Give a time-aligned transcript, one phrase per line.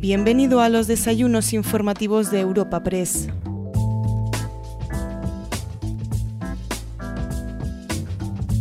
[0.00, 3.28] Bienvenido a los desayunos informativos de Europa Press.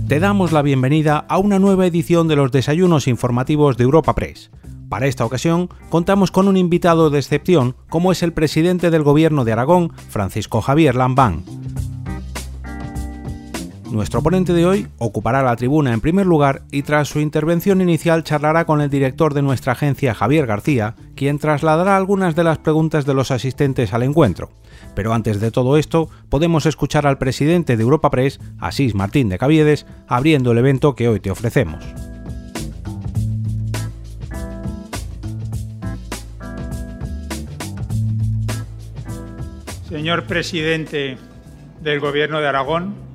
[0.09, 4.51] Te damos la bienvenida a una nueva edición de los desayunos informativos de Europa Press.
[4.89, 9.45] Para esta ocasión contamos con un invitado de excepción como es el presidente del gobierno
[9.45, 11.45] de Aragón, Francisco Javier Lambán.
[13.91, 18.23] Nuestro ponente de hoy ocupará la tribuna en primer lugar y tras su intervención inicial
[18.23, 23.07] charlará con el director de nuestra agencia, Javier García, quien trasladará algunas de las preguntas
[23.07, 24.51] de los asistentes al encuentro.
[24.93, 29.39] Pero antes de todo esto, podemos escuchar al presidente de Europa Press, Asís Martín de
[29.39, 31.83] Caviedes, abriendo el evento que hoy te ofrecemos.
[39.89, 41.17] Señor presidente
[41.81, 43.08] del Gobierno de Aragón,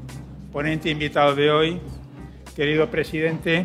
[0.55, 1.81] ponente invitado de hoy,
[2.55, 3.65] querido presidente,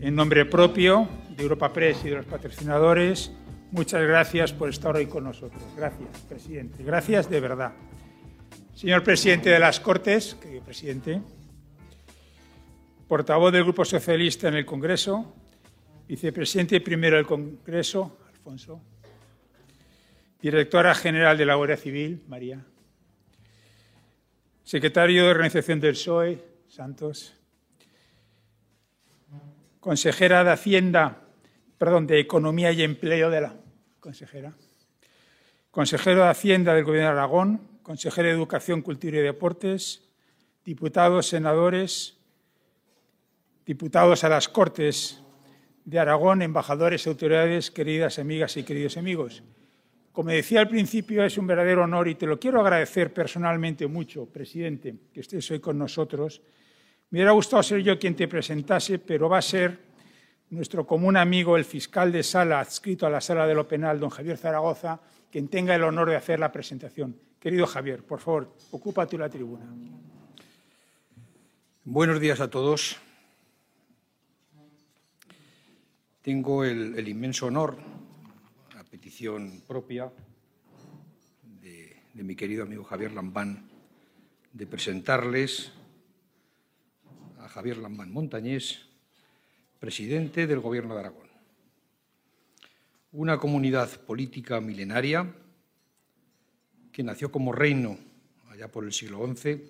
[0.00, 3.32] en nombre propio de Europa Press y de los patrocinadores,
[3.72, 5.60] muchas gracias por estar hoy con nosotros.
[5.76, 6.84] Gracias, presidente.
[6.84, 7.72] Gracias de verdad.
[8.72, 11.20] Señor presidente de las Cortes, querido presidente,
[13.08, 15.34] portavoz del Grupo Socialista en el Congreso,
[16.06, 18.80] vicepresidente primero del Congreso, Alfonso,
[20.40, 22.64] directora general de la Guardia Civil, María,
[24.70, 27.34] secretario de Organización del PSOE, Santos,
[29.80, 31.22] consejera de Hacienda,
[31.76, 33.54] perdón, de Economía y Empleo de la
[33.98, 34.52] consejera,
[35.72, 40.08] consejero de Hacienda del Gobierno de Aragón, consejero de Educación, Cultura y Deportes,
[40.64, 42.18] diputados, senadores,
[43.66, 45.20] diputados a las Cortes
[45.84, 49.42] de Aragón, embajadores, autoridades, queridas amigas y queridos amigos.
[50.12, 54.26] Como decía al principio, es un verdadero honor y te lo quiero agradecer personalmente mucho,
[54.26, 56.42] presidente, que estés hoy con nosotros.
[57.10, 59.78] Me hubiera gustado ser yo quien te presentase, pero va a ser
[60.50, 64.10] nuestro común amigo, el fiscal de sala adscrito a la sala de lo penal, don
[64.10, 65.00] Javier Zaragoza,
[65.30, 67.16] quien tenga el honor de hacer la presentación.
[67.38, 69.64] Querido Javier, por favor, ocupa tú la tribuna.
[71.84, 72.96] Buenos días a todos.
[76.20, 77.99] Tengo el inmenso honor
[78.90, 80.12] petición propia
[81.62, 83.70] de, mi querido amigo Javier Lambán
[84.52, 85.70] de presentarles
[87.38, 88.80] a Javier Lambán Montañés,
[89.78, 91.28] presidente del Gobierno de Aragón.
[93.12, 95.32] Una comunidad política milenaria
[96.90, 97.96] que nació como reino
[98.50, 99.62] allá por el siglo XI,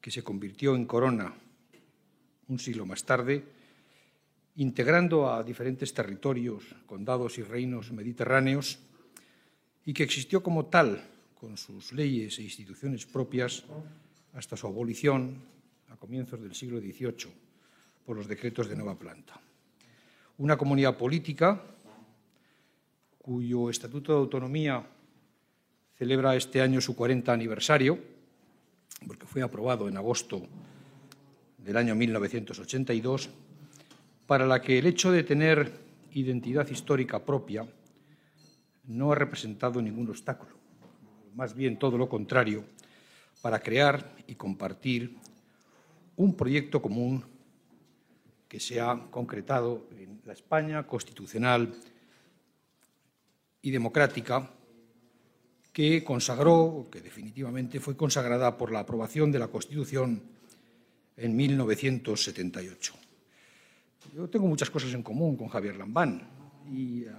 [0.00, 1.34] que se convirtió en corona
[2.46, 3.57] un siglo más tarde
[4.58, 8.78] integrando a diferentes territorios, condados y reinos mediterráneos,
[9.86, 10.98] y que existió como tal,
[11.38, 13.62] con sus leyes e instituciones propias,
[14.34, 15.38] hasta su abolición
[15.90, 17.30] a comienzos del siglo XVIII
[18.04, 19.40] por los decretos de Nueva Planta.
[20.38, 21.62] Una comunidad política
[23.22, 24.82] cuyo Estatuto de Autonomía
[25.94, 27.96] celebra este año su 40 aniversario,
[29.06, 30.42] porque fue aprobado en agosto
[31.58, 33.30] del año 1982
[34.28, 35.72] para la que el hecho de tener
[36.12, 37.66] identidad histórica propia
[38.84, 40.54] no ha representado ningún obstáculo,
[41.34, 42.62] más bien todo lo contrario,
[43.40, 45.16] para crear y compartir
[46.16, 47.24] un proyecto común
[48.46, 51.74] que se ha concretado en la España constitucional
[53.62, 54.50] y democrática
[55.72, 60.20] que consagró, que definitivamente fue consagrada por la aprobación de la Constitución
[61.16, 63.07] en 1978.
[64.14, 66.22] Yo tengo muchas cosas en común con Javier Lambán
[66.70, 67.12] y uh,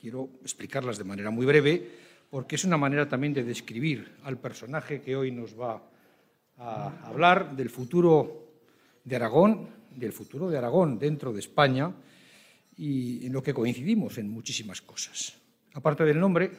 [0.00, 1.88] quiero explicarlas de manera muy breve
[2.28, 5.82] porque es una manera también de describir al personaje que hoy nos va
[6.58, 8.52] a hablar del futuro
[9.02, 11.92] de Aragón, del futuro de Aragón dentro de España
[12.76, 15.36] y en lo que coincidimos en muchísimas cosas.
[15.74, 16.50] Aparte del nombre,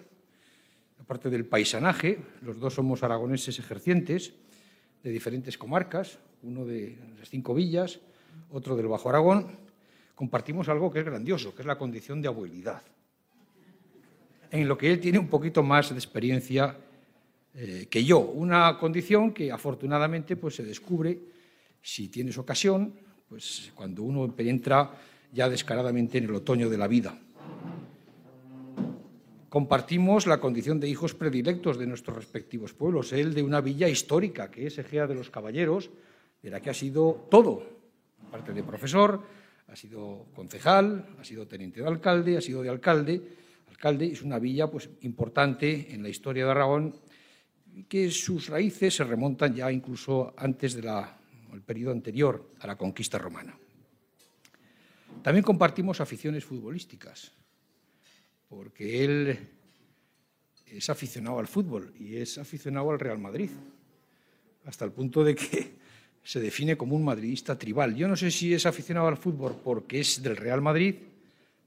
[1.00, 4.34] aparte del paisanaje, los dos somos aragoneses ejercientes
[5.04, 8.00] de diferentes comarcas, uno de las cinco villas,
[8.52, 9.48] otro del Bajo Aragón,
[10.16, 12.82] compartimos algo que es grandioso, que es la condición de abuelidad,
[14.52, 16.78] en lo que él tiene un poquito más de experiencia
[17.54, 18.20] eh, que yo.
[18.20, 21.20] Una condición que afortunadamente pues, se descubre,
[21.82, 22.94] si tienes ocasión,
[23.28, 24.92] pues, cuando uno entra
[25.34, 27.18] ya descaradamente en el otoño de la vida.
[29.50, 34.50] Compartimos la condición de hijos predilectos de nuestros respectivos pueblos, él de una villa histórica,
[34.50, 35.90] que es Egea de los Caballeros,
[36.42, 37.81] de la que ha sido todo,
[38.28, 39.22] aparte de profesor,
[39.68, 43.22] ha sido concejal, ha sido teniente de alcalde, ha sido de alcalde.
[43.70, 46.96] Alcalde es una villa pues, importante en la historia de Aragón,
[47.88, 50.92] que sus raíces se remontan ya incluso antes del
[51.66, 53.58] periodo anterior a la conquista romana.
[55.24, 57.32] También compartimos aficiones futbolísticas.
[58.50, 59.50] porque él
[60.66, 63.50] es aficionado al fútbol y es aficionado al Real Madrid,
[64.66, 65.81] hasta el punto de que
[66.24, 67.96] se define como un madridista tribal.
[67.96, 70.96] Yo no sé si es aficionado al fútbol porque es del Real Madrid,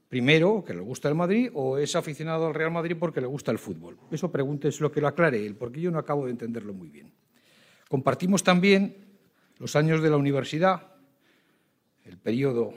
[0.07, 3.51] primero, que le gusta el Madrid, o es aficionado al Real Madrid porque le gusta
[3.51, 3.97] el fútbol.
[4.11, 4.31] Eso
[4.63, 7.11] es lo que lo aclare él, porque yo no acabo de entenderlo muy bien.
[7.89, 8.95] Compartimos también
[9.57, 10.87] los años de la universidad,
[12.05, 12.73] el periodo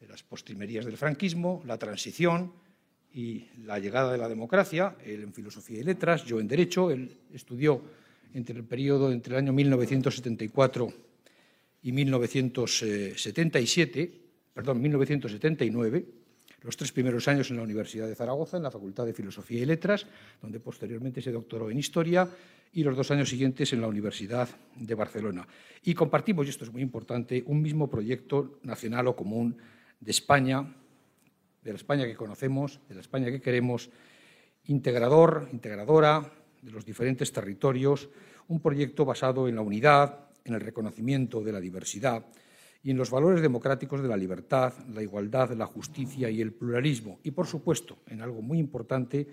[0.00, 2.52] de las postrimerías del franquismo, la transición
[3.12, 7.18] y la llegada de la democracia, él en filosofía y letras, yo en derecho, él
[7.32, 7.82] estudió
[8.34, 10.92] entre el periodo entre el año 1974
[11.82, 14.10] y 1977,
[14.52, 16.04] perdón, 1979,
[16.62, 19.66] los tres primeros años en la Universidad de Zaragoza, en la Facultad de Filosofía y
[19.66, 20.06] Letras,
[20.42, 22.28] donde posteriormente se doctoró en Historia,
[22.72, 25.46] y los dos años siguientes en la Universidad de Barcelona.
[25.82, 29.56] Y compartimos, y esto es muy importante, un mismo proyecto nacional o común
[30.00, 30.74] de España,
[31.62, 33.88] de la España que conocemos, de la España que queremos,
[34.66, 36.32] integrador, integradora
[36.66, 38.10] de los diferentes territorios,
[38.48, 42.26] un proyecto basado en la unidad, en el reconocimiento de la diversidad
[42.82, 47.20] y en los valores democráticos de la libertad, la igualdad, la justicia y el pluralismo.
[47.22, 49.28] Y, por supuesto, en algo muy importante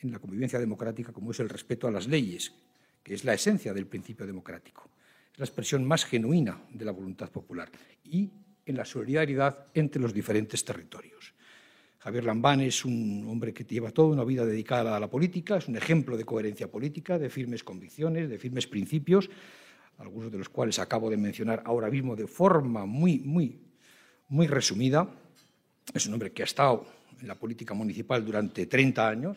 [0.00, 2.54] en la convivencia democrática, como es el respeto a las leyes,
[3.02, 4.88] que es la esencia del principio democrático.
[5.32, 7.70] Es la expresión más genuina de la voluntad popular.
[8.04, 8.30] Y
[8.64, 11.34] en la solidaridad entre los diferentes territorios.
[11.98, 15.66] Javier Lambán es un hombre que lleva toda una vida dedicada a la política, es
[15.66, 19.28] un ejemplo de coherencia política, de firmes convicciones, de firmes principios,
[19.98, 23.60] algunos de los cuales acabo de mencionar ahora mismo de forma muy, muy,
[24.28, 25.08] muy resumida.
[25.92, 26.86] Es un hombre que ha estado
[27.20, 29.36] en la política municipal durante 30 años,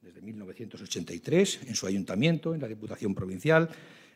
[0.00, 3.68] desde 1983, en su ayuntamiento, en la Diputación Provincial.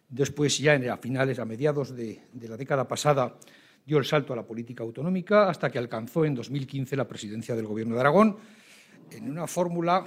[0.09, 3.39] Después, ya a finales, a mediados de, de la década pasada,
[3.85, 7.67] dio el salto a la política autonómica hasta que alcanzó en 2015 la presidencia del
[7.67, 8.37] Gobierno de Aragón
[9.11, 10.07] en una fórmula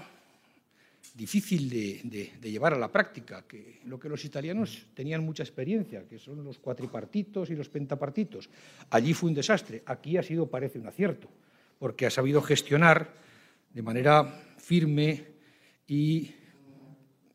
[1.14, 6.20] difícil de, llevar a la práctica, que lo que los italianos tenían mucha experiencia, que
[6.20, 8.50] son los cuatripartitos y los pentapartitos.
[8.92, 11.28] Allí fue un desastre, aquí ha sido, parece, un acierto,
[11.80, 13.14] porque ha sabido gestionar
[13.74, 15.26] de manera firme
[15.88, 16.32] y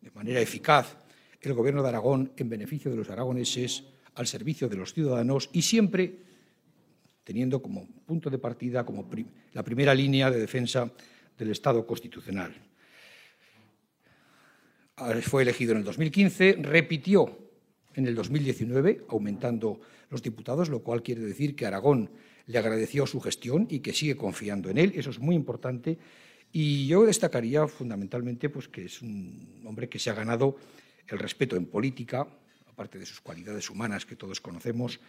[0.00, 0.96] de manera eficaz
[1.40, 3.84] el Gobierno de Aragón en beneficio de los aragoneses,
[4.14, 6.18] al servicio de los ciudadanos y siempre
[7.24, 9.08] teniendo como punto de partida, como
[9.52, 10.90] la primera línea de defensa
[11.38, 12.54] del Estado constitucional.
[15.22, 17.38] Fue elegido en el 2015, repitió
[17.94, 19.80] en el 2019, aumentando
[20.10, 22.10] los diputados, lo cual quiere decir que Aragón
[22.46, 24.92] le agradeció su gestión y que sigue confiando en él.
[24.94, 25.98] Eso es muy importante.
[26.52, 30.56] Y yo destacaría fundamentalmente pues, que es un hombre que se ha ganado
[31.08, 32.26] el respeto en política,
[32.68, 35.00] aparte de sus cualidades humanas que todos conocemos,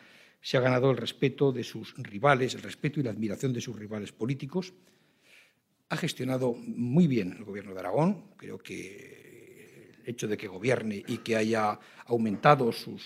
[0.43, 3.79] se ha ganado el respeto de sus rivales, el respeto y la admiración de sus
[3.79, 4.73] rivales políticos.
[5.87, 8.25] Ha gestionado muy bien el Gobierno de Aragón.
[8.35, 12.99] Creo que el hecho de que gobierne y que haya aumentado su,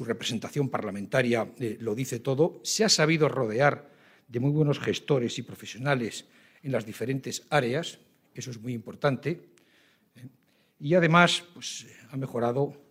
[0.00, 2.58] representación parlamentaria eh, lo dice todo.
[2.64, 3.92] Se ha sabido rodear
[4.26, 6.26] de muy buenos gestores y profesionales
[6.64, 8.00] en las diferentes áreas.
[8.34, 9.50] Eso es muy importante.
[10.16, 10.26] ¿eh?
[10.80, 12.83] Y además pues, ha mejorado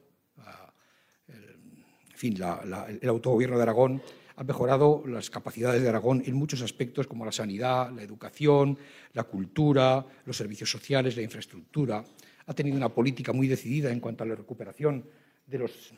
[2.28, 4.02] el autogobierno de Aragón
[4.36, 8.78] ha mejorado las capacidades de Aragón en muchos aspectos como la sanidad, la educación,
[9.14, 12.04] la cultura, los servicios sociales, la infraestructura.
[12.46, 15.06] Ha tenido una política muy decidida en cuanto a la recuperación
[15.46, 15.94] de los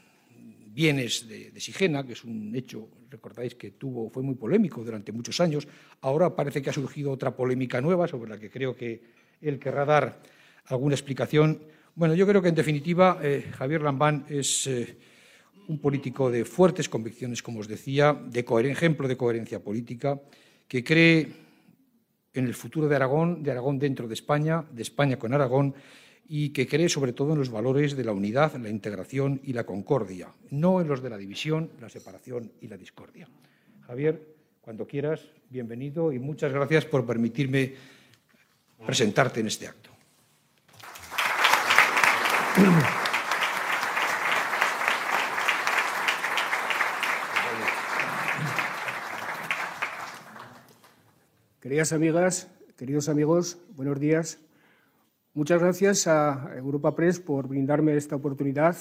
[0.75, 5.39] bienes de, Sigena, que es un hecho, recordáis que tuvo, fue muy polémico durante muchos
[5.39, 5.65] años.
[6.01, 9.01] Ahora parece que ha surgido otra polémica nueva sobre la que creo que
[9.39, 10.21] él querrá dar
[10.65, 11.61] alguna explicación.
[11.95, 14.97] Bueno, yo creo que en definitiva eh, Javier Lambán es eh,
[15.67, 20.19] un político de fuertes convicciones, como os decía, de ejemplo de coherencia política,
[20.67, 21.27] que cree
[22.33, 25.73] en el futuro de Aragón, de Aragón dentro de España, de España con Aragón,
[26.27, 29.63] y que cree sobre todo en los valores de la unidad, la integración y la
[29.63, 33.27] concordia, no en los de la división, la separación y la discordia.
[33.85, 37.73] Javier, cuando quieras, bienvenido y muchas gracias por permitirme
[38.85, 39.91] presentarte en este acto.
[51.65, 54.39] Queridas amigas, queridos amigos, buenos días.
[55.33, 58.77] Muchas gracias a Europa Press por brindarme esta oportunidad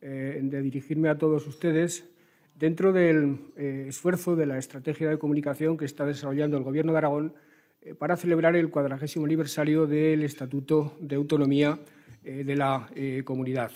[0.00, 2.10] eh, de dirigirme a todos ustedes
[2.56, 6.98] dentro del eh, esfuerzo de la estrategia de comunicación que está desarrollando el Gobierno de
[6.98, 7.34] Aragón
[7.82, 11.78] eh, para celebrar el cuadragésimo aniversario del Estatuto de Autonomía
[12.24, 12.90] de la
[13.22, 13.70] Comunidad.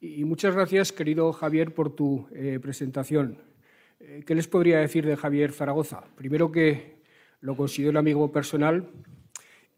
[0.00, 2.26] Y muchas gracias, querido Javier, por tu
[2.62, 3.36] presentación.
[3.98, 6.02] ¿Qué les podría decir de Javier Zaragoza?
[6.16, 6.99] Primero que
[7.40, 8.88] lo considero amigo personal.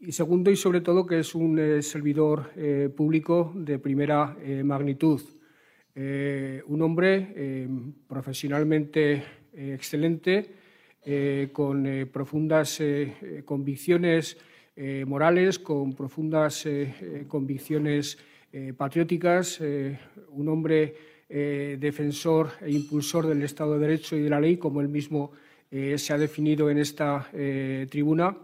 [0.01, 4.65] Y segundo, y sobre todo, que es un eh, servidor eh, público de primera eh,
[4.65, 5.21] magnitud.
[5.95, 7.69] un hombre
[8.09, 10.49] profesionalmente excelente,
[11.53, 12.81] con profundas
[13.45, 14.39] convicciones
[15.07, 16.67] morales, con profundas
[17.29, 18.17] convicciones
[18.75, 19.61] patrióticas,
[20.31, 20.95] un hombre
[21.29, 25.33] defensor e impulsor del Estado de Derecho y de la ley, como él mismo
[25.75, 28.37] eh, se ha definido en esta eh, tribuna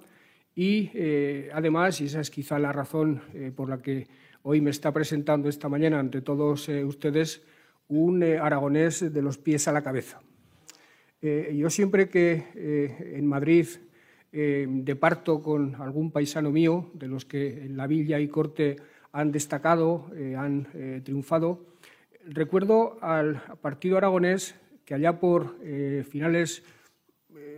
[0.55, 3.21] y eh, además, y esa es quizá la razón
[3.55, 4.09] por la que
[4.43, 7.43] hoy me está presentando esta mañana ante todos ustedes,
[7.89, 10.21] un aragonés de los pies a la cabeza.
[11.21, 12.45] yo siempre que
[13.15, 13.67] en Madrid
[14.33, 18.77] departo con algún paisano mío, de los que en la villa y corte
[19.13, 20.67] han destacado, han
[21.05, 21.67] triunfado,
[22.25, 25.57] recuerdo al partido aragonés que allá por
[26.11, 26.65] finales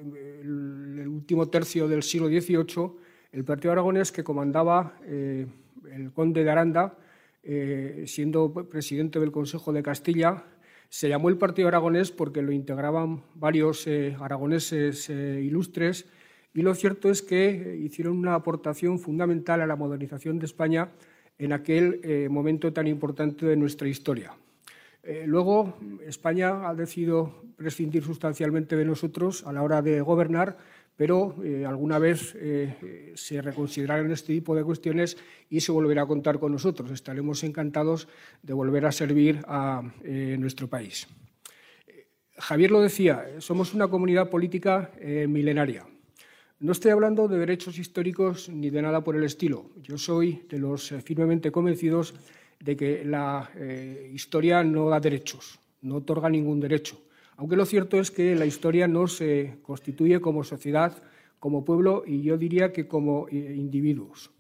[0.01, 2.93] el, último tercio del siglo XVIII,
[3.33, 5.47] el partido aragonés que comandaba eh,
[5.93, 6.97] el conde de Aranda,
[7.43, 10.45] eh, siendo presidente del Consejo de Castilla,
[10.89, 16.07] se llamó el Partido Aragonés porque lo integraban varios eh, aragoneses ilustres
[16.53, 20.91] y lo cierto es que hicieron una aportación fundamental a la modernización de España
[21.39, 24.35] en aquel momento tan importante de nuestra historia.
[25.27, 30.57] Luego, España ha decidido prescindir sustancialmente de nosotros a la hora de gobernar,
[31.01, 35.17] pero eh, alguna vez eh, se reconsiderarán este tipo de cuestiones
[35.49, 36.91] y se volverá a contar con nosotros.
[36.91, 38.07] Estaremos encantados
[38.43, 41.09] de volver a servir a eh, nuestro país.
[42.37, 44.93] Javier lo decía, somos una comunidad política
[45.27, 45.87] milenaria.
[46.59, 49.71] No estoy hablando de derechos históricos ni de nada por el estilo.
[49.83, 52.15] Yo soy de los firmemente convencidos
[52.61, 53.51] de que la
[54.13, 57.01] historia no da derechos, no otorga ningún derecho
[57.41, 61.03] aunque lo cierto es que la historia no se constituye como sociedad,
[61.39, 64.31] como pueblo y yo diría que como eh, individuos.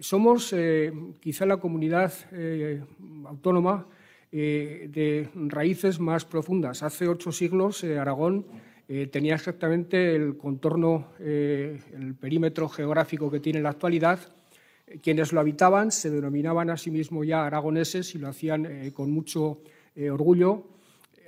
[0.00, 2.82] Somos eh, quizá la comunidad eh,
[3.24, 3.86] autónoma
[4.32, 6.82] de raíces más profundas.
[6.82, 8.44] Hace ocho siglos Aragón
[9.12, 14.18] tenía exactamente el contorno, el perímetro geográfico que tiene en la actualidad.
[15.02, 19.60] Quienes lo habitaban se denominaban a sí mismos ya aragoneses y lo hacían con mucho
[20.10, 20.64] orgullo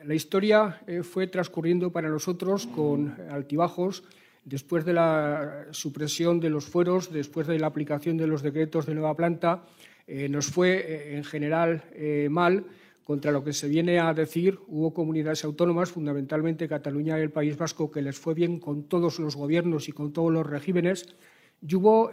[0.07, 4.05] la historia eh, fue transcurriendo para nosotros con altibajos.
[4.45, 8.95] Después de la supresión de los fueros, después de la aplicación de los decretos de
[8.95, 9.65] nueva planta,
[10.07, 11.83] eh, nos fue eh, en general
[12.31, 12.65] mal
[13.03, 14.61] contra lo que se viene a decir.
[14.69, 19.19] Hubo comunidades autónomas, fundamentalmente Cataluña y el País Vasco, que les fue bien con todos
[19.19, 21.17] los gobiernos y con todos los regímenes.
[21.67, 22.13] Y hubo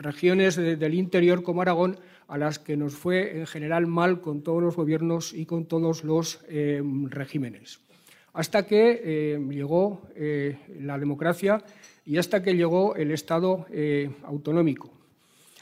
[0.00, 1.98] regiones del interior como Aragón
[2.30, 6.04] a las que nos fue en general mal con todos los gobiernos y con todos
[6.04, 7.80] los eh, regímenes.
[8.32, 11.62] Hasta que eh, llegó eh, la democracia
[12.06, 13.66] y hasta que llegó el Estado
[14.24, 14.90] autonómico.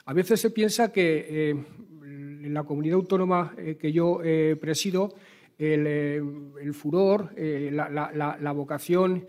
[0.05, 4.21] A veces se piensa que en la comunidad autónoma que yo
[4.61, 5.15] presido,
[5.59, 9.27] el, furor, la, vocación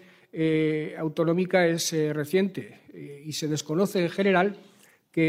[0.97, 2.79] autonómica es reciente
[3.25, 4.57] y se desconoce en general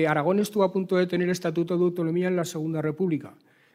[0.08, 3.34] Aragón estuvo a punto de tener estatuto de autonomía en la Segunda República.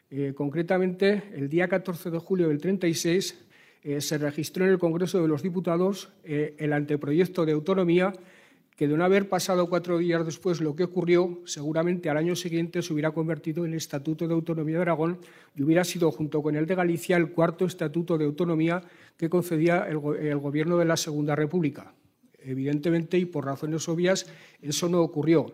[0.09, 3.45] Eh, concretamente, el día 14 de julio del 36
[3.83, 8.13] eh, se registró en el Congreso de los Diputados eh, el anteproyecto de autonomía
[8.75, 12.81] que de no haber pasado cuatro días después lo que ocurrió, seguramente al año siguiente
[12.81, 15.17] se hubiera convertido en Estatuto de Autonomía de Aragón
[15.55, 18.83] y hubiera sido, junto con el de Galicia, el cuarto Estatuto de Autonomía
[19.15, 21.93] que concedía el Gobierno de la Segunda República.
[22.39, 24.27] Evidentemente, y por razones obvias,
[24.61, 25.53] eso no ocurrió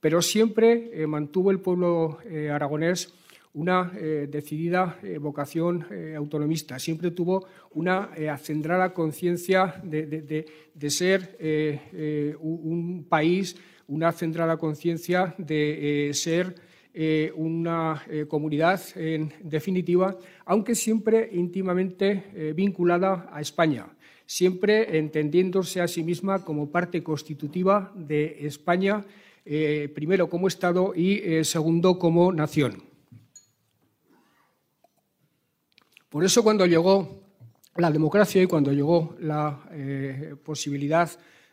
[0.00, 3.12] pero siempre eh, mantuvo el pueblo eh, aragonés
[3.52, 5.84] una eh, decidida vocación
[6.16, 10.46] autonomista, siempre tuvo una acendrada conciencia de,
[10.88, 11.36] ser
[12.40, 13.56] un país,
[13.88, 16.54] una acendrada conciencia de ser
[17.34, 23.88] una comunidad, en definitiva, aunque siempre íntimamente vinculada a España,
[24.26, 29.04] siempre entendiéndose a sí misma como parte constitutiva de España
[29.44, 32.82] eh, primero como Estado y eh, segundo como nación.
[36.08, 37.22] Por eso cuando llegó
[37.76, 41.10] la democracia y cuando llegó la eh, posibilidad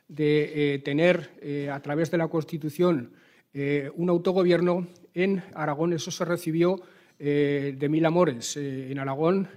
[0.07, 3.11] de tener a través de la Constitución
[3.53, 6.79] un autogobierno, en Aragón eso se recibió
[7.19, 8.55] de mil amores.
[8.55, 9.49] en Aragón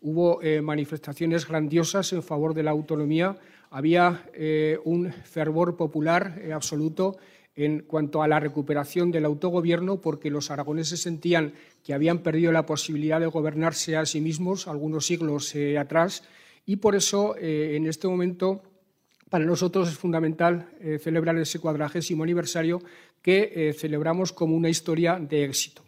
[0.00, 3.36] hubo manifestaciones grandiosas en favor de la autonomía,
[3.72, 4.24] había
[4.84, 7.16] un fervor popular absoluto
[7.54, 12.66] en cuanto a la recuperación del autogobierno, porque los aragoneses sentían que habían perdido la
[12.66, 16.24] posibilidad de gobernarse a sí mismos algunos siglos eh, atrás,
[16.64, 18.62] y por eso eh, en este momento
[19.28, 20.68] para nosotros es fundamental
[21.00, 22.82] celebrar ese cuadragésimo aniversario
[23.22, 25.80] que celebramos como una historia de éxito.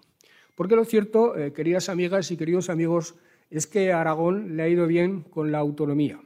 [0.55, 3.17] Porque lo cierto, queridas amigas y queridos amigos,
[3.51, 6.19] es que a Aragón le ha ido bien con la autonomía.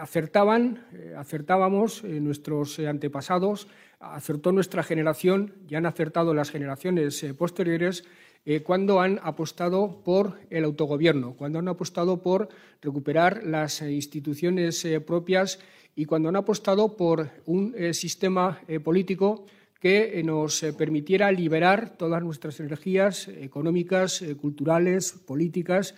[0.00, 0.84] Acertaban,
[1.16, 3.66] acertábamos nuestros antepasados,
[3.98, 8.04] acertó nuestra generación y han acertado las generaciones posteriores
[8.46, 12.50] eh, cuando han apostado por el autogobierno, cuando han apostado por
[12.82, 15.60] recuperar las instituciones eh, propias
[15.96, 19.46] y cuando han apostado por un eh, sistema político
[19.80, 25.94] que nos permitiera liberar todas nuestras energías económicas, culturales, políticas,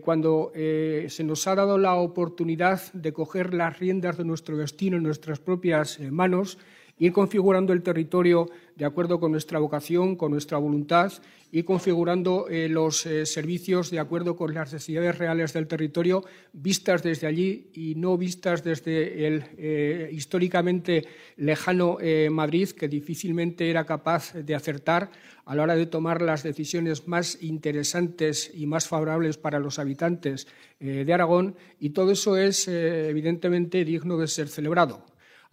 [0.00, 5.02] cuando se nos ha dado la oportunidad de coger las riendas de nuestro destino en
[5.02, 6.58] nuestras propias manos
[6.98, 11.12] ir configurando el territorio de acuerdo con nuestra vocación, con nuestra voluntad,
[11.52, 17.04] ir configurando eh, los eh, servicios de acuerdo con las necesidades reales del territorio, vistas
[17.04, 21.98] desde allí y no vistas desde el eh, históricamente lejano
[22.30, 25.10] Madrid, que difícilmente era capaz de acertar
[25.44, 30.46] a la hora de tomar las decisiones más interesantes y más favorables para los habitantes
[30.80, 31.56] de Aragón.
[31.78, 35.04] Y todo eso es, evidentemente, digno de ser celebrado.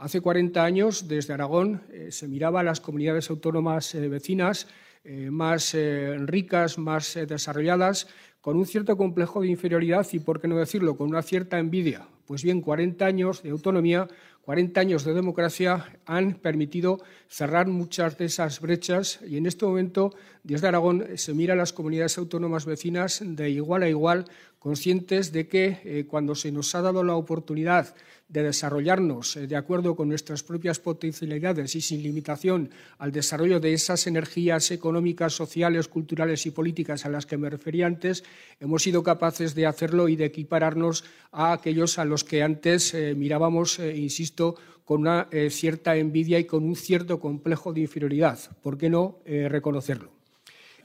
[0.02, 4.66] Hace 40 años, desde Aragón, eh, se miraba a las comunidades autónomas eh, vecinas
[5.04, 5.78] eh, más
[6.26, 8.08] ricas, más desarrolladas,
[8.42, 12.08] con un cierto complejo de inferioridad y, por qué no decirlo, con una cierta envidia.
[12.26, 14.08] Pues bien, 40 años de autonomía
[14.44, 20.16] 40 años de democracia han permitido cerrar muchas de esas brechas y en este momento
[20.44, 24.26] desde Aragón se mira a las comunidades autónomas vecinas de igual a igual,
[24.62, 27.96] conscientes de que eh, cuando se nos ha dado la oportunidad
[28.30, 33.74] de desarrollarnos eh, de acuerdo con nuestras propias potencialidades y sin limitación al desarrollo de
[33.74, 38.24] esas energías económicas, sociales, culturales y políticas a las que me refería antes,
[38.60, 43.16] hemos sido capaces de hacerlo y de equipararnos a aquellos a los que antes eh,
[43.16, 48.38] mirábamos, insisto, con una cierta envidia y con un cierto complejo de inferioridad.
[48.62, 50.21] ¿Por qué no reconocerlo?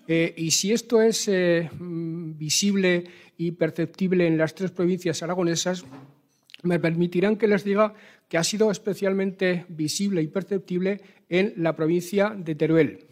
[0.09, 3.05] Eh, y si esto es mm, visible
[3.37, 5.85] y perceptible en las tres provincias aragonesas,
[6.63, 7.95] me permitirán que les diga
[8.29, 13.05] que ha sido especialmente visible y perceptible en la provincia de Teruel.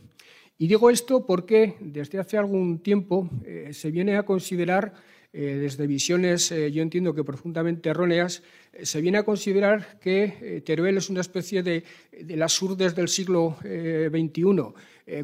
[0.58, 3.28] Y digo esto porque desde hace algún tiempo
[3.70, 4.94] se viene a considerar
[5.36, 10.62] eh, desde visiones, eh, yo entiendo que profundamente erróneas, eh, se viene a considerar que
[10.64, 14.44] Teruel es una especie de, de las urdes del siglo XXI,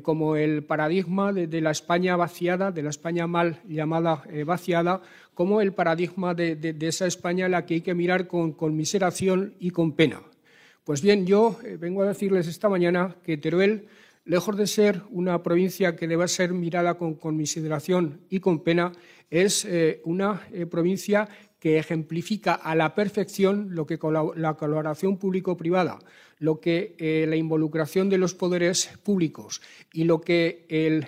[0.03, 5.01] como el paradigma de, la España vaciada, de la España mal llamada vaciada,
[5.33, 9.71] como el paradigma de, esa España a la que hay que mirar con conmiseración y
[9.71, 10.21] con pena.
[10.85, 13.87] Pues bien, yo vengo a decirles esta mañana que Teruel
[14.25, 18.93] lejos de ser una provincia que deba ser mirada con conmiseración y con pena,
[19.31, 21.29] es eh, una eh, provincia
[21.61, 23.99] que ejemplifica a la perfección lo que
[24.37, 25.99] la colaboración público-privada,
[26.39, 29.61] lo que eh, la involucración de los poderes públicos
[29.93, 31.07] y lo que el,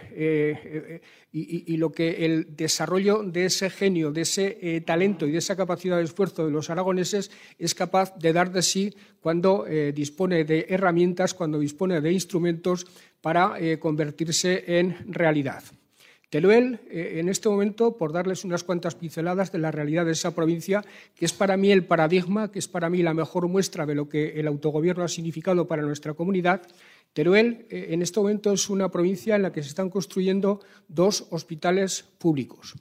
[1.32, 5.96] y, lo que el desarrollo de ese genio, de ese talento y de esa capacidad
[5.96, 11.32] de esfuerzo de los aragoneses es capaz de dar de sí cuando dispone de herramientas,
[11.32, 12.86] cuando dispone de instrumentos
[13.22, 15.64] para convertirse en realidad.
[16.32, 20.34] Teruel, eh, en este momento, por darles unas cuantas pinceladas de la realidad de esa
[20.34, 20.82] provincia,
[21.14, 24.08] que es para mí el paradigma, que es para mí la mejor muestra de lo
[24.08, 26.62] que el autogobierno ha significado para nuestra comunidad,
[27.12, 31.26] Teruel eh, en este momento es una provincia en la que se están construyendo dos
[31.28, 32.76] hospitales públicos.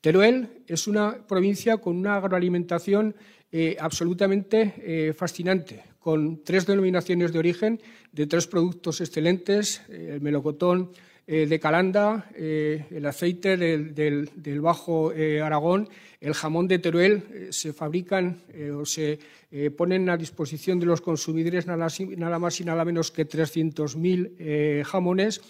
[0.00, 3.16] Teruel es una provincia con una agroalimentación
[3.50, 7.80] eh, absolutamente fascinante, con tres denominaciones de origen
[8.12, 10.92] de tres productos excelentes, el melocotón,
[11.28, 15.88] eh, de Calanda, eh, el aceite del, Bajo eh, Aragón,
[16.20, 19.18] el jamón de Teruel, se fabrican o se
[19.76, 25.40] ponen a disposición de los consumidores nada, nada más y nada menos que 300.000 jamones.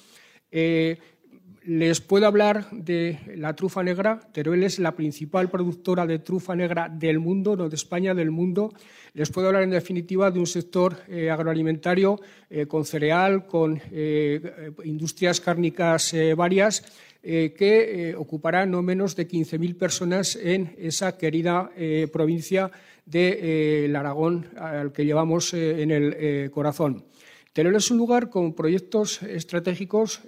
[1.66, 4.20] Les puedo hablar de la trufa negra.
[4.32, 8.72] Teruel es la principal productora de trufa negra del mundo, no de España, del mundo.
[9.14, 14.70] Les puedo hablar, en definitiva, de un sector eh, agroalimentario eh, con cereal, con eh,
[14.84, 16.84] industrias cárnicas varias,
[17.20, 21.72] que ocupará no menos de 15.000 personas en esa querida
[22.12, 22.70] provincia
[23.04, 27.04] del Aragón al que llevamos en el corazón.
[27.52, 30.20] Teruel es un lugar con proyectos estratégicos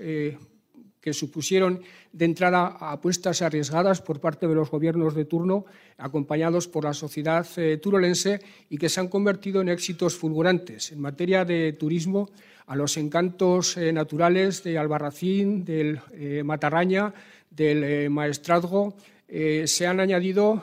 [1.00, 1.82] que supusieron
[2.12, 5.64] de entrada apuestas arriesgadas por parte de los gobiernos de turno,
[5.96, 11.00] acompañados por la sociedad eh, turolense, y que se han convertido en éxitos fulgurantes en
[11.00, 12.30] materia de turismo,
[12.66, 17.14] a los encantos eh, naturales de Albarracín, del eh, Matarraña,
[17.50, 18.94] del Maestrazgo.
[19.28, 20.62] se han añadido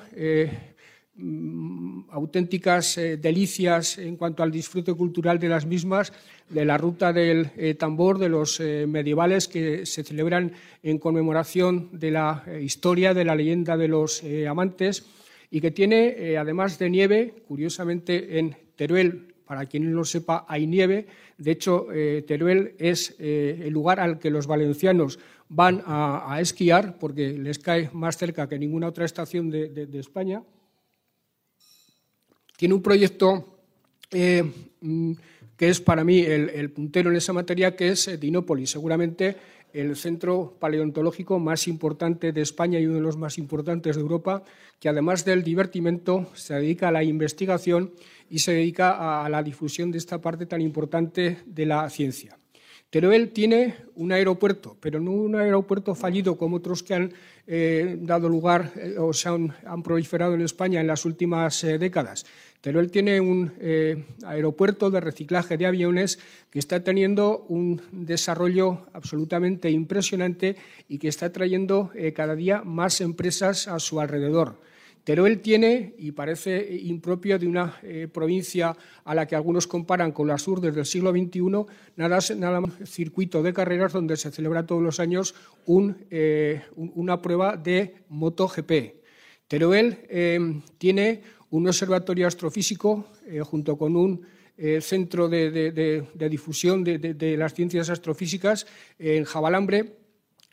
[2.09, 6.11] auténticas eh, delicias en cuanto al disfrute cultural de las mismas,
[6.49, 10.51] de la ruta del tambor, de los medievales que se celebran
[10.83, 15.07] en conmemoración de la historia, de la leyenda de los amantes,
[15.49, 20.67] y que tiene, además de nieve, curiosamente en Teruel, para quien no lo sepa, hay
[20.67, 21.07] nieve.
[21.39, 21.87] De hecho,
[22.27, 25.17] Teruel es el lugar al que los valencianos
[25.49, 30.43] van a, esquiar porque les cae más cerca que ninguna otra estación de, España.
[32.57, 33.59] Tiene un proyecto
[34.11, 34.43] eh,
[34.81, 35.13] mm,
[35.57, 39.35] que es para mí el, puntero en esa materia, que es Dinópolis, seguramente
[39.73, 44.43] el centro paleontológico más importante de España y uno de los más importantes de Europa,
[44.79, 47.91] que además del divertimento se dedica a la investigación
[48.29, 52.37] y se dedica a la difusión de esta parte tan importante de la ciencia.
[52.95, 57.13] Teruel tiene un aeropuerto, pero no un aeropuerto fallido como otros que han
[57.45, 62.25] eh, dado lugar eh, o se han, proliferado en España en las últimas eh, décadas.
[62.61, 63.51] Teruel tiene un
[64.25, 70.55] aeropuerto de reciclaje de aviones que está teniendo un desarrollo absolutamente impresionante
[70.87, 74.57] y que está trayendo cada día más empresas a su alrededor.
[75.05, 80.27] Teruel tiene, y parece impropio de una eh, provincia a la que algunos comparan con
[80.27, 81.41] la sur desde el siglo XXI,
[81.95, 85.35] nada, nada más circuito de carreras donde se celebra todos los años
[86.09, 88.71] eh, una prueba de MotoGP.
[89.47, 90.39] Teruel eh,
[90.79, 93.05] tiene un observatorio astrofísico
[93.43, 94.25] junto con un
[94.81, 98.65] centro de, difusión de, las ciencias astrofísicas
[98.97, 99.97] en Jabalambre,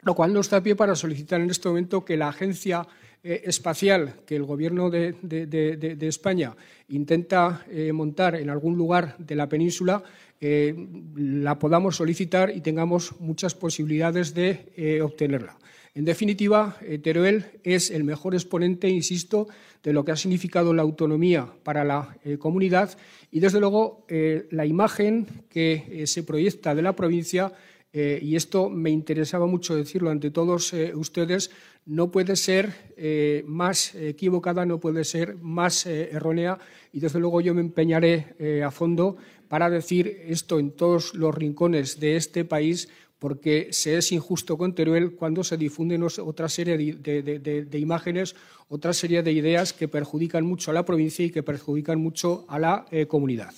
[0.03, 2.87] lo cual nos da pie para solicitar en este momento que la agencia
[3.25, 6.57] eh, espacial que el Gobierno de, España
[6.89, 10.03] intenta eh, montar en algún lugar de la península
[10.41, 10.75] eh,
[11.15, 15.57] la podamos solicitar y tengamos muchas posibilidades de obtenerla.
[15.95, 19.47] En definitiva, Teruel es el mejor exponente, insisto,
[19.85, 22.99] de lo que ha significado la autonomía para la comunidad
[23.31, 24.05] y, desde luego,
[24.51, 27.53] la imagen que se proyecta de la provincia
[27.95, 31.51] eh, y esto me interesaba mucho decirlo ante todos eh, ustedes,
[31.85, 36.59] no puede ser eh, más equivocada, no puede ser más errónea
[36.93, 39.17] y desde luego yo me empeñaré a fondo
[39.49, 44.75] para decir esto en todos los rincones de este país porque se es injusto con
[44.75, 48.35] Teruel cuando se difunden otra serie de, imágenes,
[48.69, 52.59] otra serie de ideas que perjudican mucho a la provincia y que perjudican mucho a
[52.59, 53.55] la comunidad.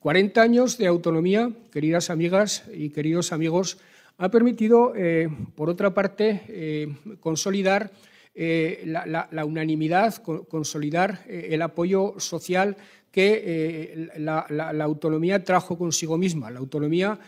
[0.00, 3.78] 40 años de autonomía, queridas amigas y queridos amigos,
[4.18, 7.90] ha permitido, eh, por otra parte, eh, consolidar
[8.34, 10.14] eh, la, unanimidad,
[10.48, 12.76] consolidar el apoyo social
[13.10, 14.46] que la,
[14.84, 16.50] autonomía trajo consigo misma.
[16.50, 17.18] La autonomía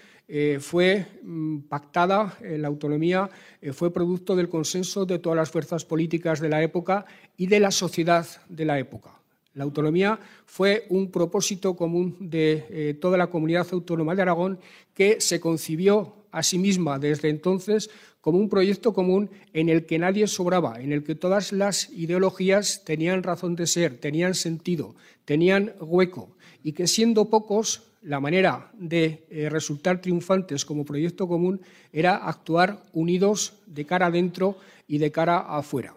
[0.61, 3.29] fue mm, pactada, la autonomía
[3.73, 7.05] fue producto del consenso de todas las fuerzas políticas de la época
[7.37, 9.20] y de la sociedad de la época.
[9.55, 14.59] La autonomía fue un propósito común de eh, toda la comunidad autónoma de Aragón
[14.95, 19.99] que se concibió a sí misma desde entonces como un proyecto común en el que
[19.99, 25.73] nadie sobraba, en el que todas las ideologías tenían razón de ser, tenían sentido, tenían
[25.81, 31.61] hueco y que siendo pocos, la manera de eh, resultar triunfantes como proyecto común
[31.93, 35.95] era actuar unidos de cara adentro y de cara afuera.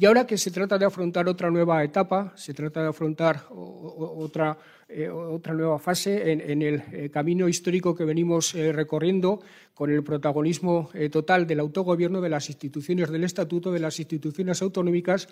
[0.00, 4.56] Y ahora que se trata de afrontar otra nueva etapa, se trata de afrontar otra,
[4.88, 9.40] eh, otra nueva fase en, el eh, camino histórico que venimos eh, recorriendo
[9.78, 15.28] con el protagonismo total del autogobierno, de las instituciones del Estatuto, de las instituciones autonómicas,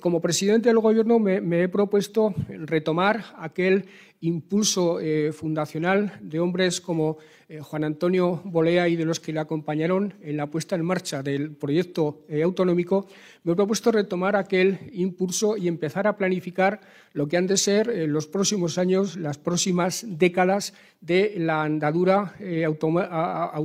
[0.00, 2.34] como presidente del Gobierno me, he propuesto
[2.66, 3.86] retomar aquel
[4.20, 4.98] impulso
[5.32, 7.16] fundacional de hombres como
[7.52, 11.20] eh, Juan Antonio Bolea y de los que le acompañaron en la puesta en marcha
[11.20, 13.08] del proyecto eh, autonómico,
[13.42, 16.80] me he propuesto retomar aquel impulso y empezar a planificar
[17.12, 22.64] lo que han de ser los próximos años, las próximas décadas de la andadura eh,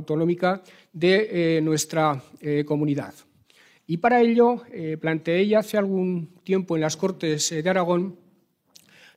[0.06, 2.22] autonómica de nuestra
[2.64, 3.12] comunidad.
[3.86, 4.62] Y para ello
[5.00, 8.16] planteé ya hace algún tiempo en las Cortes de Aragón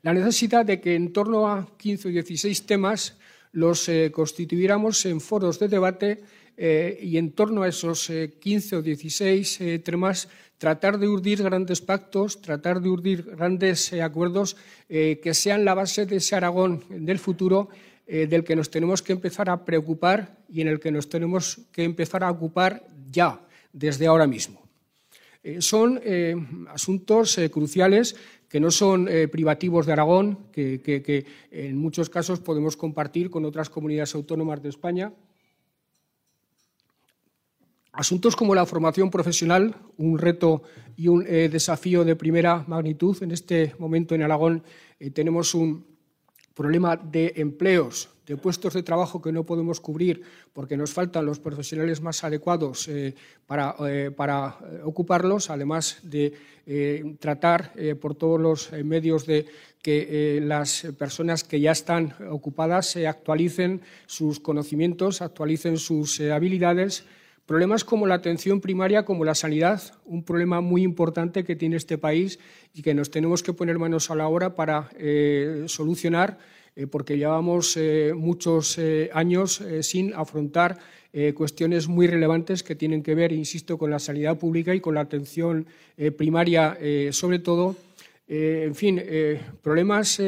[0.02, 3.18] la necesidad de que en torno a 15 o 16 temas
[3.52, 6.24] los eh, constituyéramos en foros de debate
[6.56, 11.82] eh, y en torno a esos 15 eh, o 16 temas tratar de urdir grandes
[11.82, 14.58] pactos, tratar de urdir grandes acuerdos
[14.90, 17.70] que sean la base de ese Aragón del futuro
[18.10, 21.84] del que nos tenemos que empezar a preocupar y en el que nos tenemos que
[21.84, 23.40] empezar a ocupar ya,
[23.72, 24.64] desde ahora mismo.
[25.60, 26.02] son
[26.68, 28.16] asuntos cruciales
[28.50, 33.70] que no son eh, privativos de Aragón, que, en muchos casos podemos compartir con otras
[33.70, 35.14] comunidades autónomas de España.
[37.92, 40.64] Asuntos como la formación profesional, un reto
[40.98, 43.22] y un desafío de primera magnitud.
[43.22, 44.64] En este momento en Aragón
[45.14, 45.89] tenemos un
[46.60, 51.40] problema de empleos, de puestos de trabajo que no podemos cubrir porque nos faltan los
[51.40, 52.90] profesionales más adecuados
[53.48, 53.76] para,
[54.18, 56.34] para ocuparlos, además de
[57.18, 59.48] tratar por todos los medios de
[59.82, 66.32] que eh, las personas que ya están ocupadas se actualicen sus conocimientos, actualicen sus eh,
[66.32, 67.06] habilidades.
[67.50, 71.98] Problemas como la atención primaria, como la sanidad, un problema muy importante que tiene este
[71.98, 72.38] país
[72.76, 76.38] y que nos tenemos que poner manos a la obra para eh, solucionar,
[76.92, 77.76] porque llevamos
[78.16, 78.80] muchos
[79.12, 80.78] años sin afrontar
[81.34, 85.02] cuestiones muy relevantes que tienen que ver, insisto, con la sanidad pública y con la
[85.02, 85.66] atención
[86.16, 86.78] primaria,
[87.12, 87.76] sobre todo.
[88.28, 90.22] Eh, en fin, eh, problemas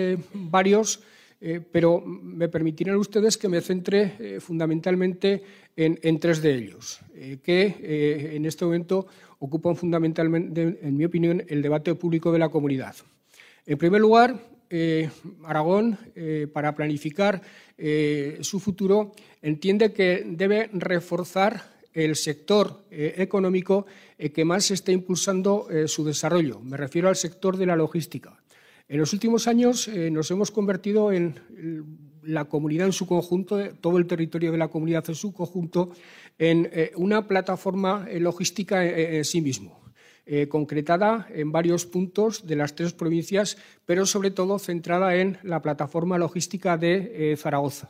[1.41, 5.43] eh, pero me permitirán ustedes que me centre fundamentalmente
[5.75, 6.99] en, tres de ellos,
[7.43, 9.07] que en este momento
[9.39, 12.95] ocupan fundamentalmente, en mi opinión, el debate público de la comunidad.
[13.65, 14.39] En primer lugar,
[15.43, 15.97] Aragón,
[16.53, 17.41] para planificar
[18.41, 23.85] su futuro, entiende que debe reforzar el sector económico
[24.21, 26.59] eh, que más está impulsando eh, su desarrollo.
[26.59, 28.39] Me refiero al sector de la logística.
[28.91, 31.39] En los últimos años eh, nos hemos convertido en
[32.23, 35.93] la comunidad en su conjunto, todo el territorio de la comunidad en su conjunto,
[36.37, 39.79] en una plataforma logística en sí mismo.
[40.49, 46.17] concretada en varios puntos de las tres provincias, pero sobre todo centrada en la plataforma
[46.17, 47.89] logística de Zaragoza.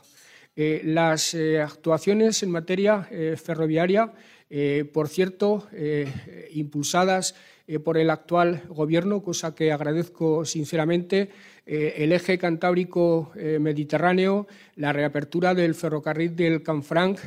[0.54, 4.12] las actuaciones en materia ferroviaria
[4.54, 6.06] eh, por cierto, eh,
[6.52, 7.34] impulsadas
[7.72, 11.30] eh, por el actual Gobierno, cosa que agradezco sinceramente,
[11.64, 13.30] el eje cantábrico
[13.60, 17.20] mediterráneo, la reapertura del ferrocarril del Canfranc,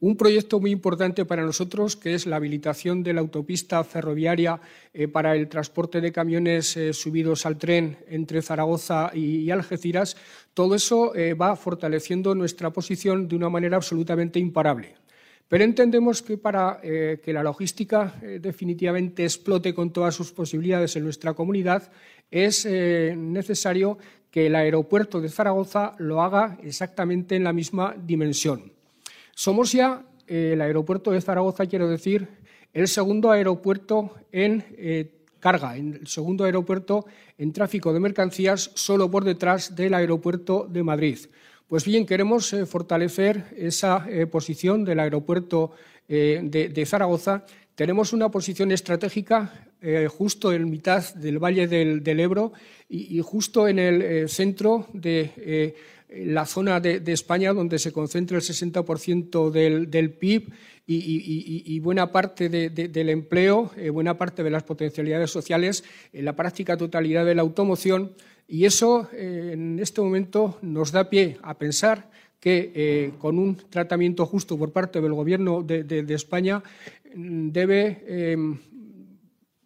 [0.00, 4.58] un proyecto muy importante para nosotros, que es la habilitación de la autopista ferroviaria
[5.12, 10.16] para el transporte de camiones subidos al tren entre Zaragoza y, Algeciras,
[10.54, 15.01] todo eso va fortaleciendo nuestra posición de una manera absolutamente imparable.
[15.52, 20.96] Pero entendemos que para eh, que la logística eh, definitivamente explote con todas sus posibilidades
[20.96, 21.92] en nuestra comunidad,
[22.30, 23.98] es eh, necesario
[24.30, 28.72] que el aeropuerto de Zaragoza lo haga exactamente en la misma dimensión.
[29.34, 32.28] Somos ya, el aeropuerto de Zaragoza, quiero decir,
[32.72, 34.64] el segundo aeropuerto en
[35.38, 37.04] carga, el segundo aeropuerto
[37.36, 41.18] en tráfico de mercancías, solo por detrás del aeropuerto de Madrid.
[41.72, 45.70] Pues bien, queremos eh, fortalecer esa eh, posición del aeropuerto
[46.06, 47.46] eh, de, Zaragoza.
[47.74, 49.68] Tenemos una posición estratégica
[50.10, 52.52] justo en mitad del Valle del, Ebro
[52.90, 55.74] y, justo en el centro de
[56.10, 60.52] la zona de, España donde se concentra el 60% del, PIB
[60.86, 65.82] y, buena parte del empleo, buena parte de las potencialidades sociales,
[66.12, 68.12] en la práctica totalidad de la automoción.
[68.52, 73.56] Y eso eh, en este momento nos da pie a pensar que eh, con un
[73.56, 76.62] tratamiento justo por parte del Gobierno de, España
[77.16, 77.48] mm,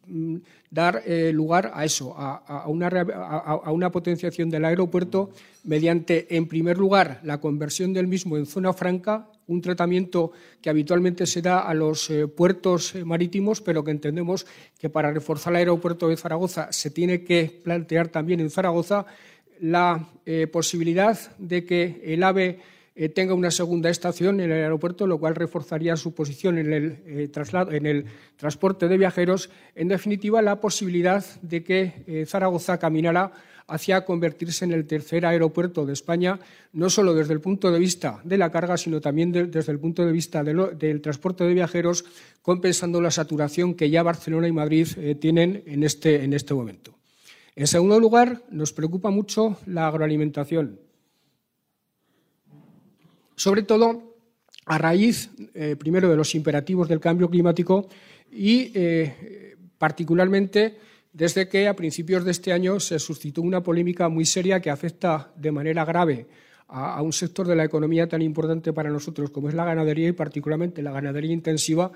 [0.09, 0.37] eh, mm,
[0.71, 5.31] dar lugar a eso, a, una, potenciación del aeropuerto
[5.65, 11.27] mediante, en primer lugar, la conversión del mismo en zona franca un tratamiento que habitualmente
[11.27, 14.47] se da a los eh, puertos eh, marítimos, pero que entendemos
[14.79, 19.07] que para reforzar el aeropuerto de Zaragoza se tiene que plantear también en Zaragoza
[19.61, 22.59] la eh, posibilidad de que el AVE
[23.15, 27.73] tenga una segunda estación en el aeropuerto, lo cual reforzaría su posición en el, traslado,
[27.73, 28.07] en el
[28.37, 29.51] transporte de viajeros.
[29.75, 33.33] En definitiva, la posibilidad de que Zaragoza caminara
[33.69, 36.39] hacia convertirse en el tercer aeropuerto de España,
[36.73, 40.05] no solo desde el punto de vista de la carga, sino también desde el punto
[40.05, 42.05] de vista del transporte de viajeros,
[42.43, 46.95] compensando la saturación que ya Barcelona y Madrid eh, tienen en este, en este momento.
[47.57, 50.79] En segundo lugar, nos preocupa mucho la agroalimentación,
[53.37, 54.17] sobre todo
[54.67, 57.89] a raíz, eh, primero, de los imperativos del cambio climático
[58.31, 60.77] y, eh, particularmente,
[61.13, 65.33] desde que a principios de este año se suscitó una polémica muy seria que afecta
[65.37, 66.27] de manera grave
[66.69, 70.13] a, un sector de la economía tan importante para nosotros como es la ganadería y
[70.13, 71.93] particularmente la ganadería intensiva.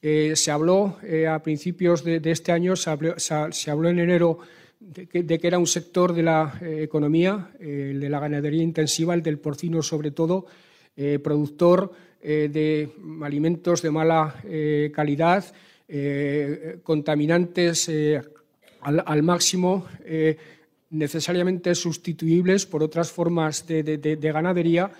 [0.00, 4.38] Eh, se habló a principios de, este año, se habló, en enero
[4.78, 9.38] de que, era un sector de la economía, el de la ganadería intensiva, el del
[9.38, 10.46] porcino sobre todo,
[11.22, 12.90] productor de
[13.22, 14.42] alimentos de mala
[14.92, 15.44] calidad,
[16.82, 17.88] contaminantes
[18.82, 20.36] al, máximo eh,
[20.90, 24.90] necesariamente sustituibles por otras formas de, ganadería.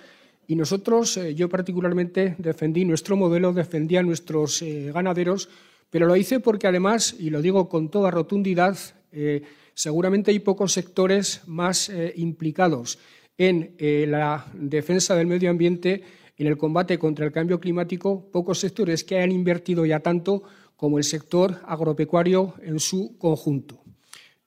[0.47, 5.49] Y nosotros, eh, yo particularmente, defendí nuestro modelo, defendí a nuestros eh, ganaderos
[5.89, 8.75] Pero lo hice porque además, y lo digo con toda rotundidad,
[9.11, 9.43] eh,
[9.75, 12.97] seguramente hay pocos sectores más eh, implicados
[13.37, 16.03] en eh, la defensa del medio ambiente,
[16.37, 20.43] en el combate contra el cambio climático, pocos sectores que hayan invertido ya tanto
[20.75, 23.83] como el sector agropecuario en su conjunto.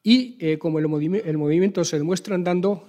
[0.03, 2.88] Y como el, movimiento se demuestra andando,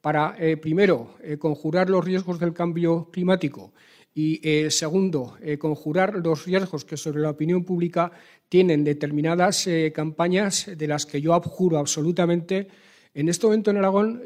[0.00, 3.72] para, primero, conjurar los riesgos del cambio climático
[4.14, 8.12] y, eh, segundo, eh, conjurar los riesgos que sobre la opinión pública
[8.48, 12.68] tienen determinadas eh, campañas de las que yo abjuro absolutamente.
[13.14, 14.22] En este momento en Aragón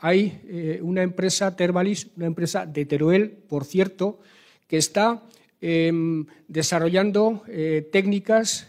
[0.00, 4.20] hay una empresa, Tervalis, una empresa de Teruel, por cierto,
[4.68, 5.22] que está
[5.60, 7.42] em, desarrollando
[7.90, 8.68] técnicas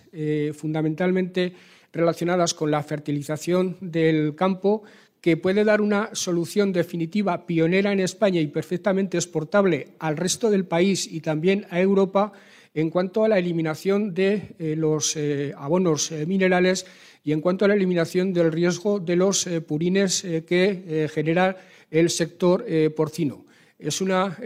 [0.55, 1.53] fundamentalmente
[1.91, 4.83] relacionadas con la fertilización del campo
[5.23, 10.65] que puede dar una solución definitiva pionera en España y perfectamente exportable al resto del
[10.65, 12.33] país y también a Europa
[12.73, 16.85] en cuanto a la eliminación de eh, los eh, abonos eh, minerales
[17.23, 21.57] y en cuanto a la eliminación del riesgo de los purines que genera
[21.89, 23.45] el sector porcino.
[23.79, 24.38] Es una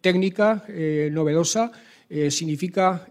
[0.00, 0.64] técnica
[1.10, 1.70] novedosa.
[2.28, 3.06] significa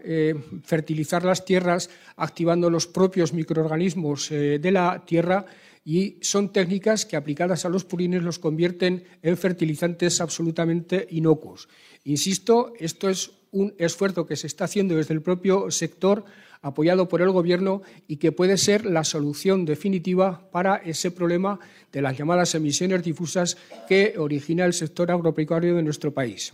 [0.62, 5.46] fertilizar las tierras activando los propios microorganismos de la tierra
[5.84, 11.68] y son técnicas que aplicadas a los purines los convierten en fertilizantes absolutamente inocuos.
[12.04, 16.24] Insisto, esto es un esfuerzo que se está haciendo desde el propio sector,
[16.62, 21.58] apoyado por el Gobierno, y que puede ser la solución definitiva para ese problema
[21.92, 23.56] de las llamadas emisiones difusas
[23.88, 26.52] que origina el sector agropecuario de nuestro país.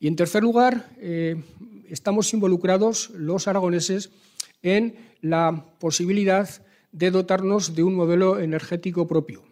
[0.00, 1.36] Y, en tercer lugar, eh,
[1.88, 4.10] estamos involucrados los aragoneses
[4.62, 6.48] en la posibilidad
[6.92, 9.42] de dotarnos de un modelo energético propio.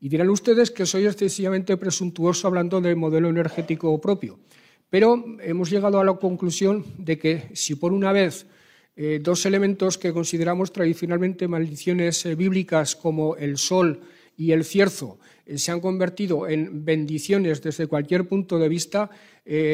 [0.00, 4.38] Y dirán ustedes que soy excesivamente presuntuoso hablando de modelo energético propio,
[4.90, 8.46] pero hemos llegado a la conclusión de que si por una vez
[8.94, 14.02] eh, dos elementos que consideramos tradicionalmente maldiciones eh, bíblicas como el sol
[14.36, 19.10] y el cierzo eh, se han convertido en bendiciones desde cualquier punto de vista,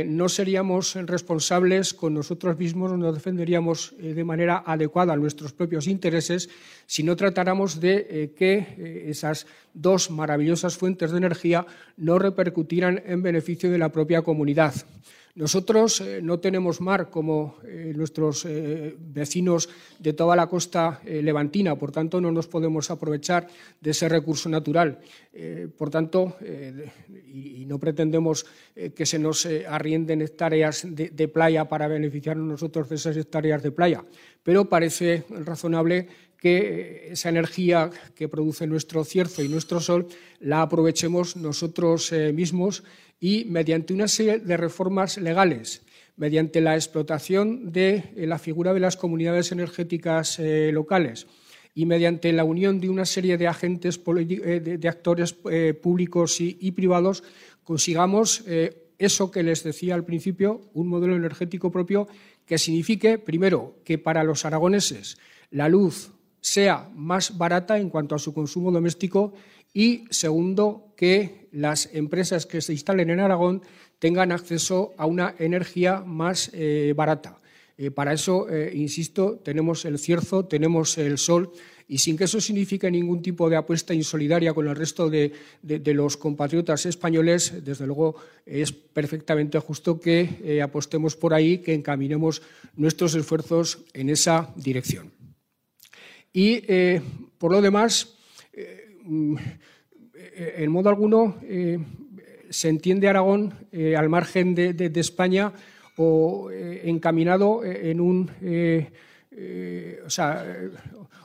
[0.07, 6.49] no seríamos responsables con nosotros mismos, no defenderíamos de manera adecuada nuestros propios intereses
[6.87, 11.67] si no tratáramos de que esas dos maravillosas fuentes de energía
[11.99, 14.75] no repercutieran en beneficio de la propia comunidad.
[15.39, 19.69] Nosotros eh, no tenemos mar como eh, nuestros eh, vecinos
[20.01, 23.47] de toda la costa levantina, por tanto no nos podemos aprovechar
[23.81, 24.99] de ese recurso natural.
[25.79, 26.37] por tanto,
[27.31, 28.45] y, no pretendemos
[28.95, 33.71] que se nos arrienden hectáreas de, de playa para beneficiarnos nosotros de esas hectáreas de
[33.71, 34.05] playa,
[34.43, 40.07] pero parece razonable que esa energía que produce nuestro cierzo y nuestro sol
[40.41, 42.85] la aprovechemos nosotros mismos
[43.21, 45.83] y mediante una serie de reformas legales,
[46.17, 51.27] mediante la explotación de eh, la figura de las comunidades energéticas eh, locales
[51.75, 55.33] y mediante la unión de una serie de agentes, eh, de, actores
[55.81, 57.23] públicos y, privados,
[57.63, 58.43] consigamos
[58.99, 62.09] eso que les decía al principio, un modelo energético propio
[62.47, 65.19] que signifique, primero, que para los aragoneses
[65.53, 66.11] la luz
[66.49, 69.35] sea más barata en cuanto a su consumo doméstico
[69.75, 73.63] y, segundo, que las empresas que se instalen en Aragón
[73.99, 77.39] tengan acceso a una energía más eh, barata.
[77.77, 81.53] Eh, para eso, eh, insisto, tenemos el cierzo, tenemos el sol
[81.87, 85.33] y sin que eso signifique ningún tipo de apuesta insolidaria con el resto de,
[85.63, 92.43] los compatriotas españoles, desde luego es perfectamente justo que apostemos por ahí, que encaminemos
[92.77, 95.18] nuestros esfuerzos en esa dirección.
[96.33, 96.63] Y,
[97.39, 98.19] por lo demás,
[99.09, 99.37] Mm,
[100.15, 101.79] eh, en modo alguno eh,
[102.51, 105.51] se entiende Aragón eh, al margen de, España
[105.97, 108.31] o encaminado en un,
[110.07, 110.47] o sea,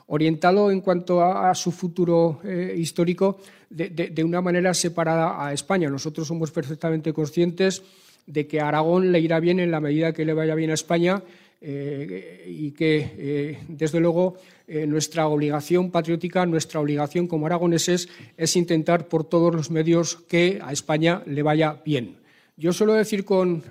[0.06, 2.40] orientado en cuanto a, su futuro
[2.74, 3.38] histórico
[3.70, 5.88] de, una manera separada a España.
[5.88, 7.84] Nosotros somos perfectamente conscientes
[8.26, 10.74] de que a Aragón le irá bien en la medida que le vaya bien a
[10.74, 11.22] España
[11.66, 14.36] eh, y que, eh, desde luego,
[14.66, 20.60] eh, nuestra obligación patriótica, nuestra obligación como aragoneses es intentar por todos los medios que
[20.62, 22.18] a España le vaya bien.
[22.56, 23.64] Yo suelo decir con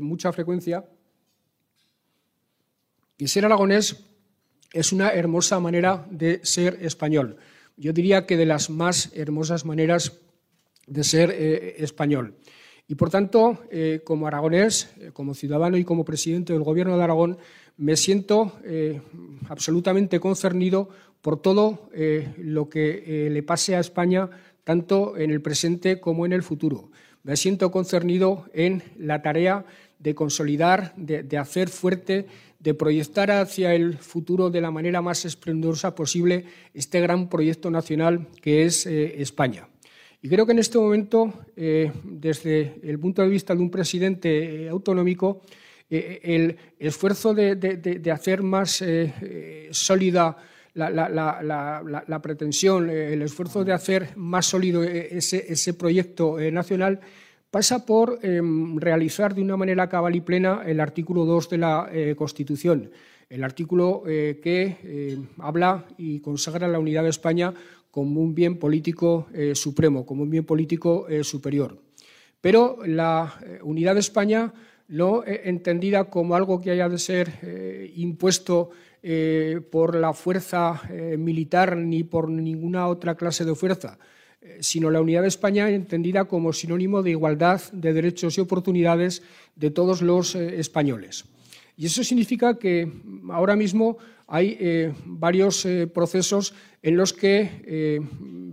[0.00, 0.84] mucha frecuencia
[3.18, 4.02] que ser aragonés
[4.72, 7.36] es una hermosa manera de ser español.
[7.76, 10.20] Yo diría que de las más hermosas maneras
[10.86, 12.34] de ser español.
[12.90, 17.04] Y por tanto, eh, como aragonés, eh, como ciudadano y como presidente del Gobierno de
[17.04, 17.38] Aragón,
[17.80, 19.00] me siento eh,
[19.48, 20.88] absolutamente concernido
[21.20, 21.90] por todo
[22.38, 24.30] lo que le pase a España,
[24.64, 26.90] tanto en el presente como en el futuro.
[27.24, 29.66] Me siento concernido en la tarea
[30.00, 32.26] de consolidar, de, hacer fuerte,
[32.58, 38.26] de proyectar hacia el futuro de la manera más esplendorosa posible este gran proyecto nacional
[38.40, 39.68] que es eh, España.
[40.22, 44.68] Y creo que en este momento, eh, desde el punto de vista de un presidente
[44.68, 45.42] autonómico,
[45.90, 48.82] el esfuerzo de hacer más
[49.72, 50.36] sólida
[50.74, 57.00] la, pretensión, eh, el esfuerzo de hacer más sólido eh, ese, proyecto eh, nacional
[57.50, 61.90] pasa por em, realizar de una manera cabal y plena el artículo 2 de la
[62.16, 62.90] Constitución,
[63.28, 67.52] el artículo que habla y consagra la unidad de España
[67.90, 71.76] como un bien político supremo, como un bien político superior.
[72.40, 74.52] Pero la unidad de España
[74.90, 78.70] no entendida como algo que haya de ser impuesto
[79.02, 83.98] eh, por la fuerza eh, militar ni por ninguna otra clase de fuerza,
[84.42, 89.22] eh, sino la unidad de España entendida como sinónimo de igualdad de derechos y oportunidades
[89.56, 91.24] de todos los españoles.
[91.78, 92.92] Y eso significa que
[93.30, 98.02] ahora mismo hay varios procesos en los que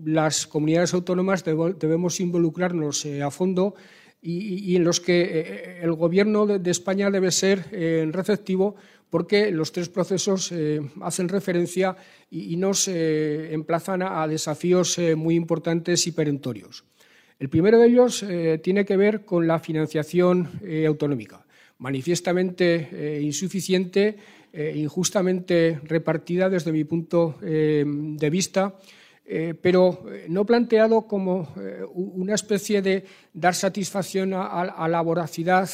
[0.06, 3.76] las comunidades autónomas debemos involucrarnos a fondo
[4.22, 7.66] y, en los que el Gobierno de España debe ser
[8.12, 8.76] receptivo
[9.10, 11.96] porque los tres procesos eh, hacen referencia
[12.30, 16.84] y, nos eh, emplazan a, desafíos eh, muy importantes y perentorios.
[17.40, 18.26] El primero de ellos
[18.64, 20.50] tiene que ver con la financiación
[20.88, 21.46] autonómica,
[21.78, 24.18] manifiestamente insuficiente,
[24.74, 28.74] injustamente repartida desde mi punto de vista.
[29.62, 31.50] Pero no planteado como
[31.94, 35.70] una especie de dar satisfacción a la voracidad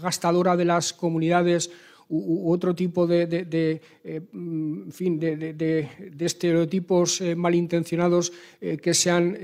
[0.00, 1.70] gastadora de las comunidades
[2.08, 5.88] u, otro tipo de, eh, mm, fin, de,
[6.18, 9.36] estereotipos eh, malintencionados eh, que se han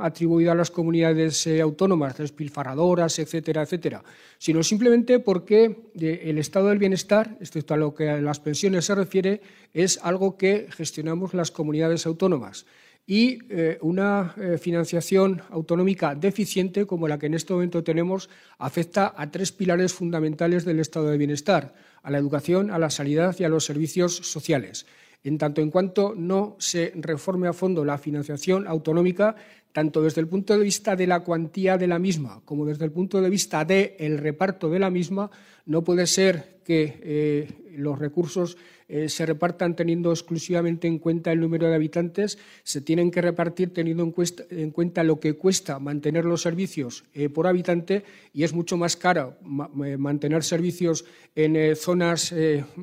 [0.00, 4.02] atribuido a las comunidades autónomas, despilfarradoras, etcétera, etcétera,
[4.38, 8.94] sino simplemente porque el estado del bienestar, excepto a lo que a las pensiones se
[8.94, 9.40] refiere,
[9.74, 12.66] es algo que gestionamos las comunidades autónomas
[13.10, 13.38] y
[13.80, 18.28] una financiación autonómica deficiente como la que en este momento tenemos
[18.58, 23.34] afecta a tres pilares fundamentales del estado de bienestar a la educación, a la sanidad
[23.38, 24.84] y a los servicios sociales.
[25.24, 29.34] En tanto en cuanto no se reforme a fondo la financiación autonómica,
[29.72, 32.92] tanto desde el punto de vista de la cuantía de la misma como desde el
[32.92, 35.30] punto de vista del reparto de la misma,
[35.66, 38.56] no puede ser que eh, los recursos
[38.88, 43.74] eh, se repartan teniendo exclusivamente en cuenta el número de habitantes, se tienen que repartir
[43.74, 44.02] teniendo
[44.50, 48.96] en, cuenta lo que cuesta mantener los servicios eh, por habitante y es mucho más
[48.96, 49.36] caro
[49.84, 52.34] eh, mantener servicios en zonas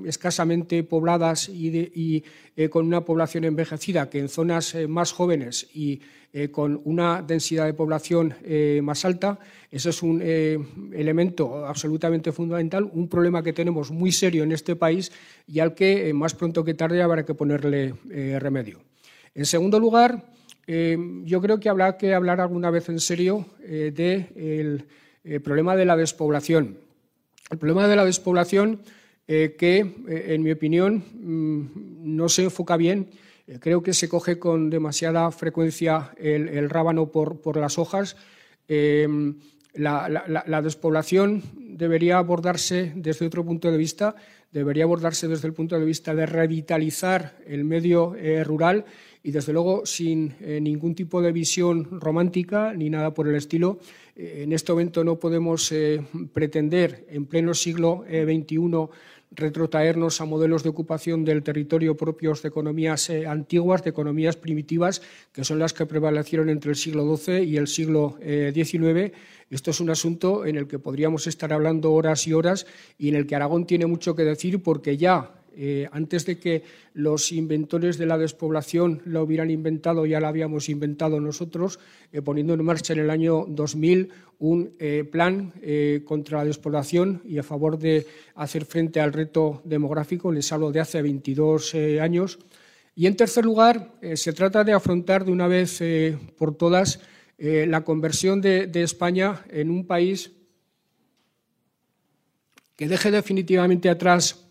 [0.05, 2.23] escasamente pobladas y,
[2.69, 5.99] con una población envejecida que en zonas más jóvenes y
[6.51, 8.35] con una densidad de población
[8.81, 9.39] más alta.
[9.71, 15.11] Ese es un elemento absolutamente fundamental, un problema que tenemos muy serio en este país
[15.47, 18.81] y al que eh, más pronto que tarde habrá que ponerle eh, remedio.
[19.33, 20.25] En segundo lugar,
[20.67, 24.85] eh, yo creo que habrá que hablar alguna vez en serio del
[25.43, 26.77] problema de la despoblación.
[27.51, 28.81] El problema de la despoblación
[29.27, 33.09] que, en mi opinión, mm, no se enfoca bien.
[33.59, 38.15] Creo que se coge con demasiada frecuencia el, rábano por, las hojas.
[38.67, 44.15] la, despoblación debería abordarse desde otro punto de vista
[44.55, 48.85] debería abordarse desde el punto de vista de revitalizar el medio eh, rural
[49.21, 53.79] y, desde luego, sin eh, ningún tipo de visión romántica ni nada por el estilo.
[54.15, 55.73] Eh, en este momento no podemos
[56.31, 58.87] pretender, en pleno siglo XXI,
[59.35, 65.43] retrotraernos a modelos de ocupación del territorio propios de economías antiguas, de economías primitivas, que
[65.43, 69.13] son las que prevalecieron entre el siglo XII y el siglo XIX
[69.49, 72.65] esto es un asunto en el que podríamos estar hablando horas y horas
[72.97, 76.63] y en el que Aragón tiene mucho que decir porque ya eh, antes de que
[76.93, 81.79] los inventores de la despoblación lo hubieran inventado, ya la habíamos inventado nosotros,
[82.11, 85.53] eh, poniendo en marcha en el año 2000 un eh, plan
[86.03, 90.31] contra la despoblación y a favor de hacer frente al reto demográfico.
[90.31, 92.37] Les hablo de hace 22 años.
[92.95, 95.81] Y en tercer lugar, se trata de afrontar de una vez
[96.37, 96.99] por todas
[97.37, 100.31] la conversión de, España en un país
[102.75, 104.44] que deje definitivamente atrás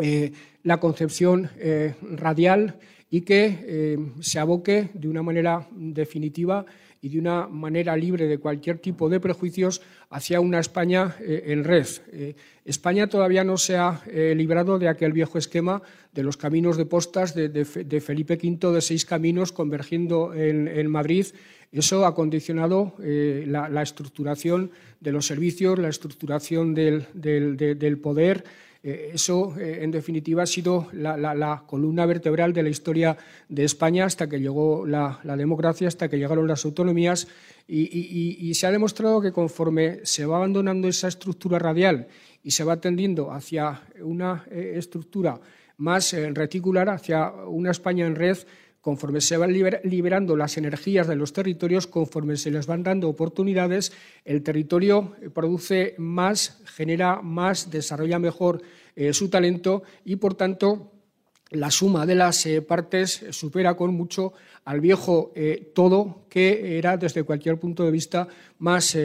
[0.00, 0.32] eh,
[0.62, 2.78] la concepción eh, radial
[3.10, 6.66] y que se aboque de una manera definitiva
[7.00, 9.80] y de una manera libre de cualquier tipo de prejuicios
[10.10, 11.86] hacia una España eh, en red.
[12.12, 12.34] Eh,
[12.64, 15.82] España todavía no se ha eh, librado de aquel viejo esquema
[16.12, 21.26] de los caminos de postas de, Felipe V, de seis caminos convergiendo en, Madrid.
[21.70, 28.44] Eso ha condicionado la, estructuración de los servicios, la estructuración del poder
[28.82, 33.16] eh, eso, eh, en definitiva, ha sido la, columna vertebral de la historia
[33.48, 37.26] de España hasta que llegó la, democracia, hasta que llegaron las autonomías.
[37.66, 42.06] Y, se ha demostrado que conforme se va abandonando esa estructura radial
[42.42, 45.40] y se va tendiendo hacia una eh, estructura
[45.76, 48.38] más reticular, hacia una España en red,
[48.80, 53.92] conforme se van liberando las energías de los territorios, conforme se les van dando oportunidades,
[54.24, 58.62] el territorio produce más, genera más, desarrolla mejor
[58.94, 60.92] eh, su talento y, por tanto,
[61.50, 64.32] la suma de las eh, partes supera con mucho
[64.64, 68.96] al viejo eh, todo, que era desde cualquier punto de vista más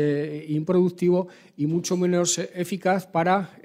[0.48, 3.58] improductivo y mucho menos eficaz para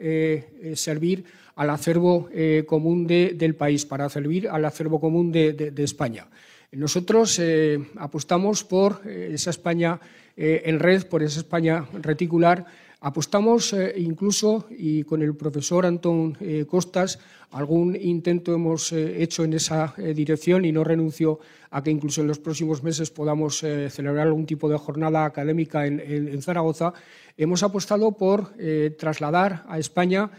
[0.75, 1.25] servir
[1.59, 6.29] al acervo eh, común del país, para servir al acervo común de, España.
[6.71, 10.01] Nosotros eh, apostamos por eh, esa España
[10.37, 12.65] en red, por esa España reticular.
[13.01, 16.39] Apostamos incluso, y con el profesor Antón
[16.69, 17.19] Costas,
[17.51, 21.41] algún intento hemos hecho en esa dirección y no renuncio
[21.71, 26.41] a que incluso en los próximos meses podamos celebrar algún tipo de jornada académica en
[26.41, 26.93] Zaragoza.
[27.37, 28.53] Hemos apostado por
[28.97, 30.31] trasladar a España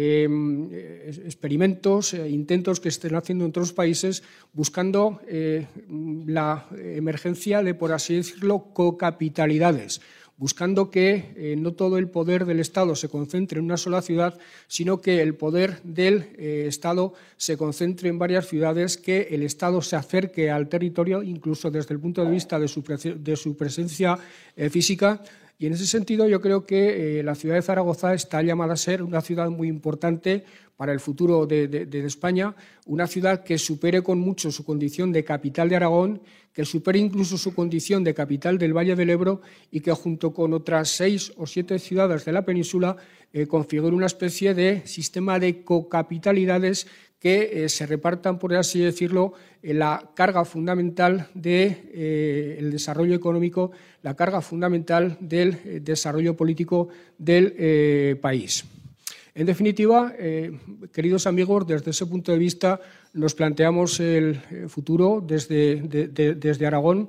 [0.00, 0.70] Em,
[1.26, 4.22] experimentos, eh, intentos que estén haciendo en otros países
[4.52, 5.66] buscando eh,
[6.24, 10.00] la emergencia de, por así decirlo, cocapitalidades
[10.36, 14.38] buscando que eh, no todo el poder del Estado se concentre en una sola ciudad,
[14.68, 19.96] sino que el poder del Estado se concentre en varias ciudades, que el Estado se
[19.96, 24.16] acerque al territorio, incluso desde el punto de vista de su presencia
[24.70, 25.20] física,
[25.58, 28.76] y en ese sentido yo creo que eh, la ciudad de Zaragoza está llamada a
[28.76, 30.44] ser una ciudad muy importante
[30.76, 32.54] para el futuro de, España,
[32.86, 37.36] una ciudad que supere con mucho su condición de capital de Aragón, que supere incluso
[37.36, 39.40] su condición de capital del Valle del Ebro
[39.72, 42.96] y que junto con otras seis o siete ciudades de la península
[43.32, 46.86] eh, configure una especie de sistema de cocapitalidades
[47.18, 54.14] que eh, se repartan, por así decirlo, la carga fundamental del eh, desarrollo económico, la
[54.14, 56.88] carga fundamental del eh, desarrollo político
[57.18, 58.64] del país.
[59.34, 60.12] En definitiva,
[60.92, 62.80] queridos amigos, desde ese punto de vista
[63.12, 67.08] nos planteamos el futuro desde, desde Aragón.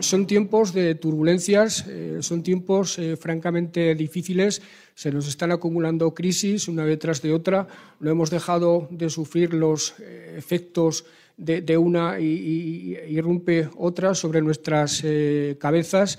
[0.00, 1.86] Son tiempos de turbulencias,
[2.20, 4.60] son tiempos francamente difíciles
[4.94, 7.66] se nos están acumulando crisis una detrás de otra,
[8.00, 11.04] no hemos dejado de sufrir los eh, efectos
[11.36, 16.18] de, una y, irrumpe otra sobre nuestras eh, cabezas.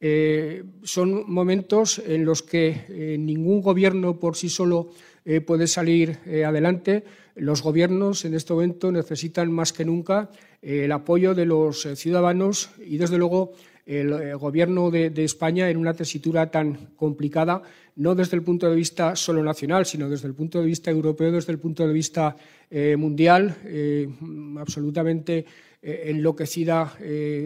[0.00, 4.90] Eh, son momentos en los que ningún gobierno por sí solo
[5.46, 7.04] puede salir adelante.
[7.36, 10.30] Los gobiernos en este momento necesitan más que nunca
[10.64, 13.52] el apoyo de los ciudadanos y, desde luego,
[13.86, 17.62] el gobierno de España en una tesitura tan complicada
[17.96, 21.30] no desde el punto de vista solo nacional, sino desde el punto de vista europeo,
[21.30, 22.36] desde el punto de vista
[22.70, 24.08] eh, mundial, eh,
[24.58, 25.46] absolutamente eh,
[25.84, 26.96] enloquecida,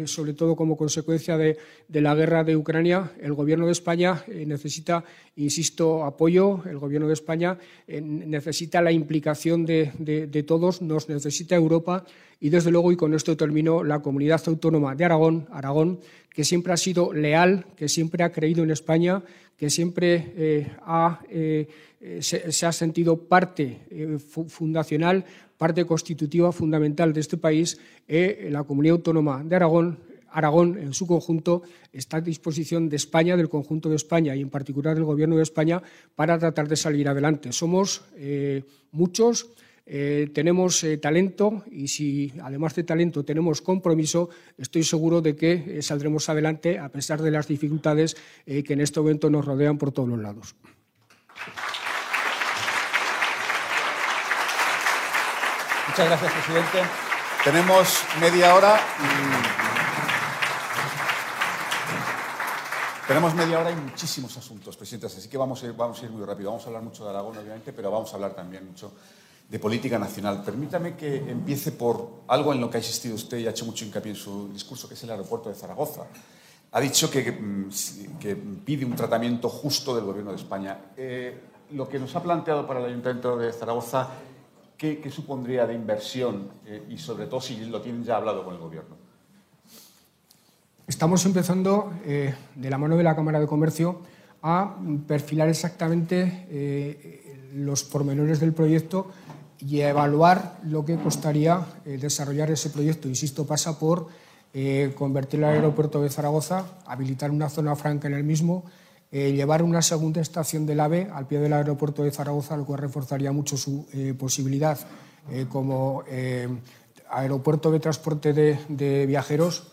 [0.05, 1.59] sobre todo como consecuencia de,
[1.89, 3.11] la guerra de Ucrania.
[3.21, 5.05] El Gobierno de España necesita,
[5.37, 6.63] insisto, apoyo.
[6.65, 7.59] El Gobierno de España
[7.89, 12.05] necesita la implicación de, todos, nos necesita Europa
[12.41, 15.99] y, desde luego, y con esto termino, la comunidad autónoma de Aragón, Aragón,
[16.31, 19.25] que siempre ha sido leal, que siempre ha creído en España,
[19.57, 20.67] que siempre eh,
[21.31, 25.25] eh, se, ha sentido parte eh, fundacional,
[25.59, 29.99] parte constitutiva fundamental de este país, la comunidad autónoma de Aragón.
[30.31, 34.51] Aragón, en su conjunto, está a disposición de España, del conjunto de España y en
[34.51, 35.83] particular del Gobierno de España,
[36.15, 37.51] para tratar de salir adelante.
[37.53, 38.05] Somos
[38.93, 39.49] muchos
[39.91, 44.29] eh, tenemos eh, talento y si además de talento tenemos compromiso,
[44.59, 49.01] estoy seguro de que eh, saldremos adelante a pesar de las dificultades que en este
[49.01, 50.55] momento nos rodean por todos los lados.
[55.99, 56.91] Muchas gracias, presidente.
[57.43, 58.79] Tenemos media hora.
[63.09, 66.13] Tenemos media hora y muchísimos asuntos, presidente, así que vamos a, ir, vamos a ir
[66.13, 66.51] muy rápido.
[66.51, 68.93] Vamos a hablar mucho de Aragón, obviamente, pero vamos a hablar también mucho
[69.49, 70.45] de política nacional.
[70.45, 73.85] Permítame que empiece por algo en lo que ha insistido usted y ha hecho mucho
[73.85, 76.03] hincapié en su discurso, que es el aeropuerto de Zaragoza.
[76.71, 80.79] Ha dicho que, mm, pide un tratamiento justo del Gobierno de España.
[80.97, 81.41] Eh,
[81.73, 84.11] lo que nos ha planteado para el Ayuntamiento de Zaragoza
[84.79, 88.61] ¿qué, supondría de inversión eh, y sobre todo si lo tienen ya hablado con el
[88.61, 88.97] Gobierno?
[90.87, 94.01] Estamos empezando, eh, de la mano de la Cámara de Comercio,
[94.41, 94.77] a
[95.07, 99.11] perfilar exactamente eh, los pormenores del proyecto
[99.59, 103.09] y a evaluar lo que costaría desarrollar ese proyecto.
[103.09, 104.07] Insisto, pasa por
[104.95, 108.65] convertir el aeropuerto de Zaragoza, habilitar una zona franca en el mismo,
[109.11, 112.81] eh, llevar una segunda estación del AVE al pie del aeropuerto de Zaragoza, lo cual
[112.81, 114.79] reforzaría mucho su eh, posibilidad
[115.31, 116.05] eh, como
[117.11, 119.73] aeropuerto de transporte de, viajeros.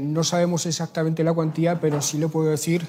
[0.00, 2.86] no sabemos exactamente la cuantía, pero sí le puedo decir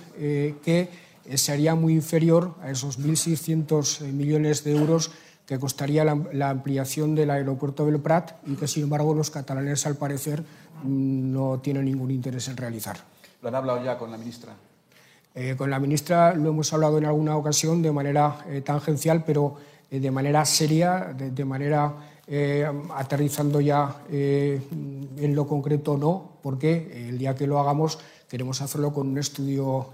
[0.64, 0.90] que
[1.36, 5.12] sería muy inferior a esos 1.600 millones de euros
[5.46, 9.96] que costaría la, ampliación del aeropuerto del Prat y que, sin embargo, los catalanes, al
[9.98, 10.42] parecer,
[10.84, 12.98] mm, no tienen ningún interés en realizar.
[13.42, 14.56] ¿Lo han hablado ya con la ministra?
[15.36, 19.56] Eh, con la ministra lo hemos hablado en alguna ocasión de manera eh, tangencial, pero
[19.90, 21.94] eh, de manera seria, de, manera
[22.96, 29.10] aterrizando ya en lo concreto no, porque el día que lo hagamos queremos hacerlo con
[29.10, 29.90] un estudio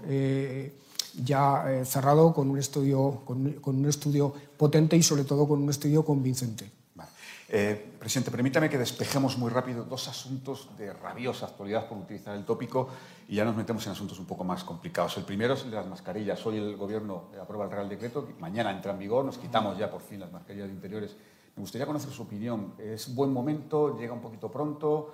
[1.24, 6.04] ya cerrado, con un estudio, con un estudio potente y sobre todo con un estudio
[6.04, 6.70] convincente.
[7.52, 12.44] Eh, presidente, permítame que despejemos muy rápido dos asuntos de rabiosa actualidad, por utilizar el
[12.44, 12.88] tópico,
[13.26, 15.16] y ya nos metemos en asuntos un poco más complicados.
[15.16, 16.46] El primero es el de las mascarillas.
[16.46, 20.00] Hoy el Gobierno aprueba el Real Decreto, mañana entra en vigor, nos quitamos ya por
[20.00, 21.16] fin las mascarillas de interiores.
[21.56, 22.74] Me gustaría conocer su opinión.
[22.78, 23.98] ¿Es buen momento?
[23.98, 25.12] ¿Llega un poquito pronto?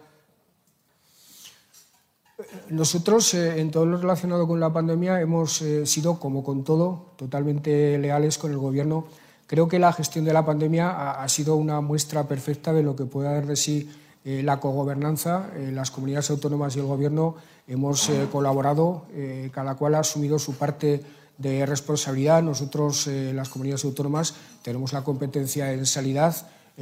[2.69, 7.13] Nosotros, eh, en todo lo relacionado con la pandemia, hemos eh, sido, como con todo,
[7.17, 9.07] totalmente leales con el Gobierno
[9.47, 13.05] Creo que la gestión de la pandemia ha, sido una muestra perfecta de lo que
[13.05, 13.89] puede dar de sí
[14.25, 15.51] eh, la cogobernanza.
[15.55, 17.37] Eh, las comunidades autónomas y el Gobierno
[17.69, 19.07] hemos eh, colaborado,
[19.53, 21.03] cada cual ha asumido su parte
[21.39, 22.43] de responsabilidad.
[22.43, 26.35] Nosotros, las comunidades autónomas, tenemos la competencia en sanidad.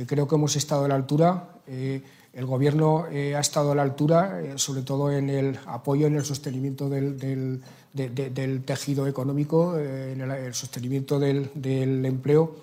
[0.07, 1.49] creo que hemos estado a la altura.
[2.35, 6.89] El Gobierno ha estado a la altura, sobre todo en el apoyo, en el sostenimiento
[6.89, 7.61] del,
[8.65, 12.57] tejido económico, eh, en el, sostenimiento del, empleo.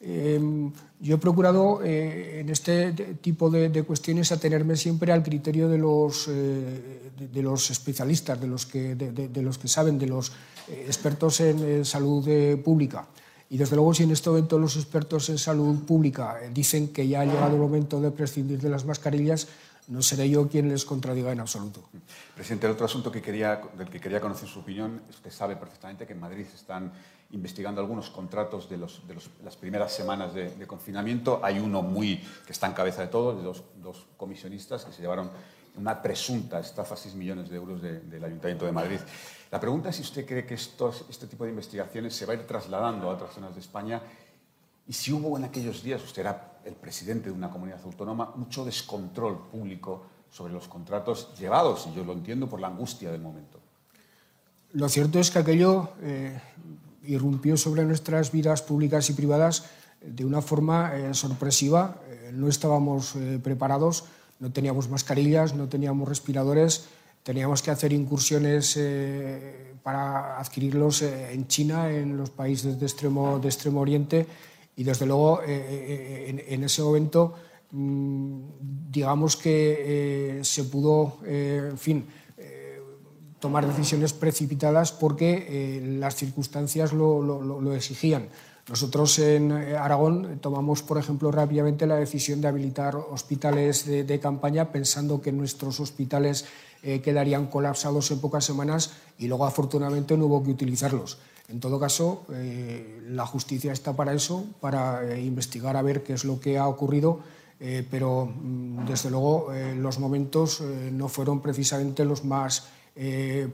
[0.00, 5.78] Em, yo he procurado eh, en este tipo de, cuestiones atenerme siempre al criterio de
[5.78, 7.10] los, eh,
[7.70, 10.32] especialistas, de, los que saben, de los
[10.68, 12.28] expertos en, salud
[12.62, 13.08] pública.
[13.50, 17.22] Y desde luego, si en este momento los expertos en salud pública dicen que ya
[17.22, 19.48] ha llegado el momento de prescindir de las mascarillas,
[19.88, 21.82] no seré yo quien les contradiga en absoluto.
[22.34, 26.06] Presidente, el otro asunto que quería, del que quería conocer su opinión, usted sabe perfectamente
[26.06, 26.92] que en Madrid están
[27.30, 31.40] investigando algunos contratos de, las primeras semanas de, confinamiento.
[31.42, 35.30] Hay uno muy que está en cabeza de todos, de dos comisionistas que se llevaron
[35.78, 38.98] una presunta estafa 6 millones de euros del Ayuntamiento de Madrid.
[39.50, 42.46] La pregunta es si usted cree que este tipo de investigaciones se va a ir
[42.46, 44.02] trasladando a otras zonas de España
[44.88, 48.64] y si hubo en aquellos días, usted era el presidente de una comunidad autónoma, mucho
[48.64, 53.60] descontrol público sobre los contratos llevados, y yo lo entiendo por la angustia del momento.
[54.72, 56.40] Lo cierto es que aquello eh,
[57.04, 59.66] irrumpió sobre nuestras vidas públicas y privadas
[60.00, 61.96] de una forma eh, sorpresiva.
[62.08, 64.04] Eh, no estábamos preparados,
[64.40, 66.86] no teníamos mascarillas, no teníamos respiradores,
[67.22, 68.78] teníamos que hacer incursiones
[69.82, 74.26] para adquirirlos en China, en los países de extremo, de extremo oriente
[74.78, 77.34] y desde luego, eh, eh, en, ese momento,
[77.72, 78.38] mm,
[78.88, 82.06] digamos que eh, se pudo, en fin,
[83.40, 88.28] tomar decisiones precipitadas porque las circunstancias lo, exigían.
[88.68, 95.22] Nosotros en Aragón tomamos, por ejemplo, rápidamente la decisión de habilitar hospitales de, campaña pensando
[95.22, 96.44] que nuestros hospitales
[96.82, 101.18] quedarían colapsados en pocas semanas y luego afortunadamente no hubo que utilizarlos.
[101.48, 106.12] En todo caso, eh, la justicia está para eso, para eh, investigar a ver qué
[106.12, 107.20] es lo que ha ocurrido,
[107.58, 110.62] eh, pero mm, desde luego los momentos
[110.92, 112.68] no fueron precisamente los más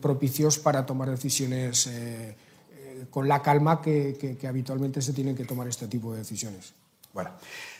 [0.00, 1.86] propicios para tomar decisiones
[3.14, 6.74] con la calma que, habitualmente se tienen que tomar este tipo de decisiones.
[7.12, 7.30] Bueno,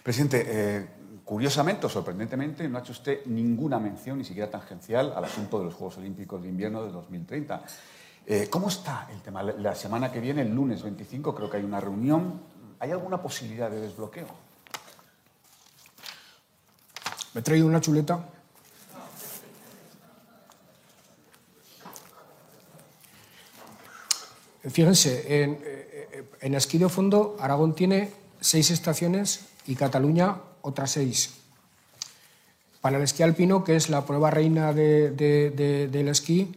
[0.01, 0.87] presidente,
[1.25, 5.65] curiosamente o sorprendentemente no ha hecho usted ninguna mención, ni siquiera tangencial, al asunto de
[5.65, 7.65] los Juegos Olímpicos de Invierno de 2030.
[8.25, 9.43] Eh, ¿Cómo está el tema?
[9.43, 12.41] La semana que viene, el lunes 25, creo que hay una reunión.
[12.79, 14.29] ¿Hay alguna posibilidad de desbloqueo?
[17.35, 18.25] Me he traído una chuleta.
[24.71, 28.11] Fíjense, en, eh, en esquí de fondo, Aragón tiene
[28.41, 31.35] seis estaciones y Cataluña otras seis.
[32.81, 36.53] Para el esquí alpino, que es la prueba reina del esquí,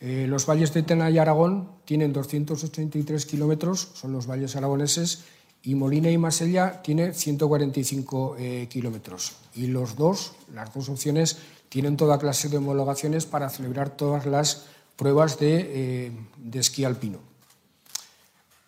[0.00, 5.24] eh, los valles de Tena y Aragón tienen 283 kilómetros, son los valles aragoneses,
[5.62, 8.36] y Molina y Masella tiene 145
[8.68, 9.36] kilómetros.
[9.54, 11.38] Y los dos, las dos opciones,
[11.68, 17.31] tienen toda clase de homologaciones para celebrar todas las pruebas de, de esquí alpino.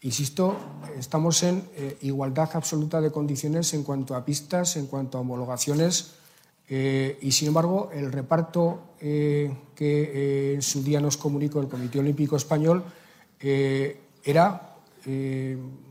[0.05, 0.55] Insisto,
[0.99, 6.13] estamos en eh, igualdad absoluta de condiciones en cuanto a pistas, en cuanto a homologaciones,
[6.69, 12.01] eh, y sin embargo, el reparto eh, que en su día nos comunicó el Comité
[12.01, 12.85] Olímpico Español
[13.41, 14.77] era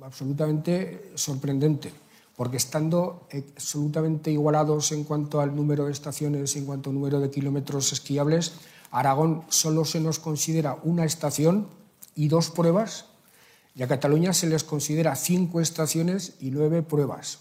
[0.01, 1.91] absolutamente sorprendente,
[2.35, 7.31] porque estando absolutamente igualados en cuanto al número de estaciones, en cuanto al número de
[7.31, 8.53] kilómetros esquiables,
[8.91, 11.67] Aragón solo se nos considera una estación
[12.15, 13.05] y dos pruebas
[13.75, 17.39] y a Cataluña se les considera cinco estaciones y nueve pruebas.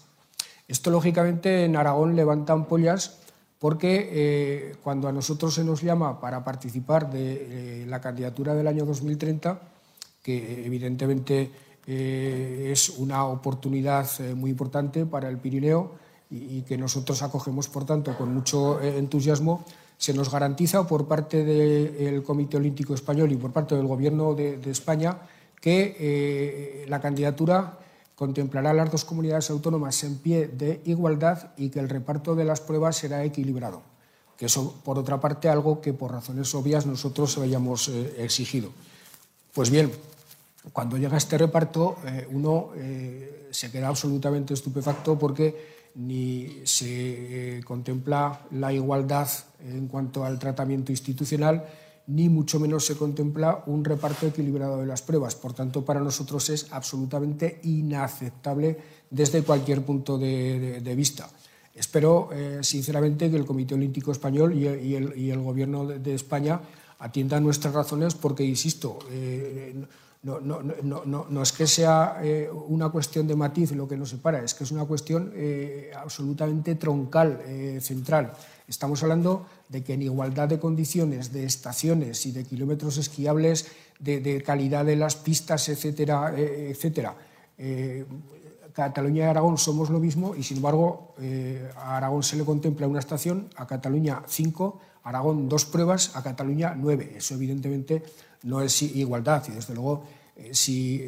[0.67, 3.19] Esto, lógicamente, en Aragón levanta ampollas
[3.59, 8.67] porque eh, cuando a nosotros se nos llama para participar de eh, la candidatura del
[8.67, 9.59] año 2030,
[10.21, 11.51] que evidentemente
[11.85, 15.91] eh, es una oportunidad muy importante para el Pirineo
[16.29, 19.63] y, que nosotros acogemos, por tanto, con mucho entusiasmo,
[19.97, 24.59] se nos garantiza por parte del Comité Olímpico Español y por parte del Gobierno de
[24.71, 25.19] España
[25.63, 27.79] que eh, la candidatura
[28.15, 32.43] contemplará a las dos comunidades autónomas en pie de igualdad y que el reparto de
[32.43, 33.81] las pruebas será equilibrado.
[34.35, 38.71] Que eso, por otra parte, algo que por razones obvias nosotros habíamos eh, exigido.
[39.53, 39.89] Pues bien,
[40.73, 42.71] cuando llega este reparto, eh, uno
[43.49, 49.29] se queda absolutamente estupefacto porque ni se contempla la igualdad
[49.61, 51.65] en cuanto al tratamiento institucional,
[52.07, 55.35] ni mucho menos se contempla un reparto equilibrado de las pruebas.
[55.35, 58.77] Por tanto, para nosotros es absolutamente inaceptable
[59.09, 61.29] desde cualquier punto de, vista.
[61.73, 66.59] Espero, eh, sinceramente, que el Comité Olímpico Español y el, Gobierno de, España
[66.99, 69.73] atiendan nuestras razones porque, insisto, eh,
[70.23, 74.63] no, es que sea eh, una cuestión de matiz lo que nos separa, es que
[74.63, 75.33] es una cuestión
[75.95, 77.39] absolutamente troncal,
[77.79, 78.33] central.
[78.67, 83.67] Estamos hablando de que en igualdad de condiciones, de estaciones y de kilómetros esquiables,
[83.99, 87.15] de, calidad de las pistas, etcétera, eh, etcétera.
[87.57, 88.05] Eh,
[88.73, 92.87] Cataluña y Aragón somos lo mismo y, sin embargo, eh, a Aragón se le contempla
[92.87, 97.13] una estación, a Cataluña cinco, a Aragón dos pruebas, a Cataluña nueve.
[97.17, 98.01] Eso, evidentemente,
[98.43, 100.03] no es igualdad y, desde luego,
[100.51, 100.99] si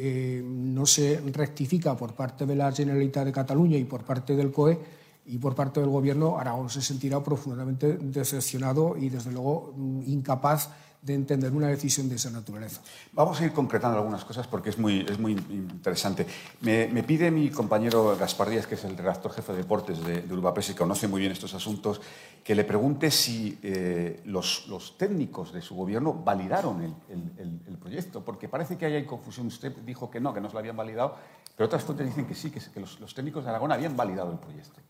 [0.44, 4.78] no se rectifica por parte de la Generalitat de Cataluña y por parte del COE,
[5.26, 10.70] y por parte del Gobierno Aragón se sentirá profundamente decepcionado y, desde luego, mm, incapaz
[11.06, 12.80] de entender una decisión de esa naturaleza.
[13.12, 16.26] Vamos a ir concretando algunas cosas porque es muy, es muy interesante.
[16.62, 20.62] Me, pide mi compañero Gaspar Díaz, que es el redactor jefe de deportes de, de
[20.68, 22.00] y conoce muy bien estos asuntos,
[22.42, 24.66] que le pregunte si eh, los,
[24.98, 29.46] técnicos de su gobierno validaron el, proyecto, porque parece que hay confusión.
[29.46, 31.14] Usted dijo que no, que no se lo habían validado,
[31.56, 34.80] pero otras fuentes dicen que sí, que, los técnicos de Aragón habían validado el proyecto.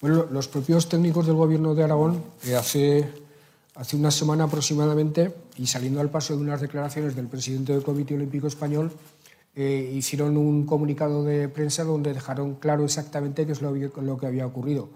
[0.00, 3.08] Bueno, los propios técnicos del Gobierno de Aragón, eh, hace,
[3.74, 8.14] hace una semana aproximadamente, y saliendo al paso de unas declaraciones del presidente del Comité
[8.14, 8.92] Olímpico Español,
[9.56, 14.26] eh, hicieron un comunicado de prensa donde dejaron claro exactamente qué es lo, lo que
[14.28, 14.88] había ocurrido.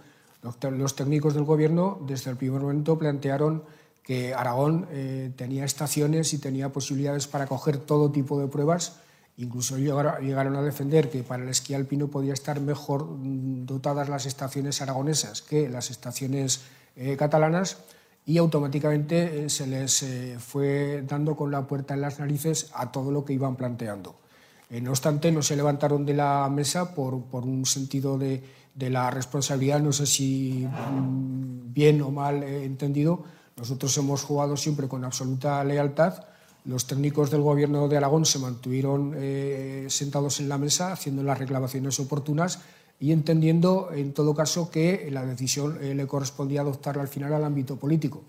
[0.42, 3.64] Los, técnicos del Gobierno, desde el primer momento, plantearon
[4.04, 9.00] que Aragón eh, tenía estaciones y tenía posibilidades para coger todo tipo de pruebas
[9.38, 14.26] Incluso llegaron a defender que para el esquí alpino podía estar mejor mm, dotadas las
[14.26, 16.60] estaciones aragonesas que las estaciones
[16.96, 17.78] eh, catalanas
[18.26, 22.92] y automáticamente eh, se les eh, fue dando con la puerta en las narices a
[22.92, 24.16] todo lo que iban planteando.
[24.70, 28.42] no obstante, no se levantaron de la mesa por, un sentido de,
[28.76, 33.24] la responsabilidad, no sé si mm, bien o mal entendido.
[33.56, 36.31] Nosotros hemos jugado siempre con absoluta lealtad
[36.64, 41.38] los técnicos del Gobierno de Aragón se mantuvieron eh, sentados en la mesa haciendo las
[41.38, 42.60] reclamaciones oportunas
[43.00, 47.44] y entendiendo, en todo caso, que la decisión eh, le correspondía adoptarla al final al
[47.44, 48.22] ámbito político.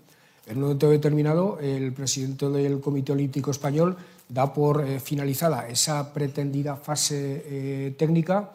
[0.46, 3.96] En un momento determinado, el presidente del Comité Olímpico Español
[4.28, 8.50] da por eh, finalizada esa pretendida fase técnica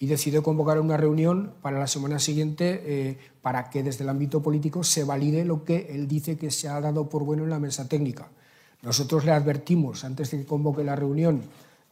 [0.00, 4.82] y decide convocar una reunión para la semana siguiente para que desde el ámbito político
[4.82, 7.86] se valide lo que él dice que se ha dado por bueno en la mesa
[7.86, 8.28] técnica.
[8.82, 11.42] Nosotros le advertimos antes de que convoque la reunión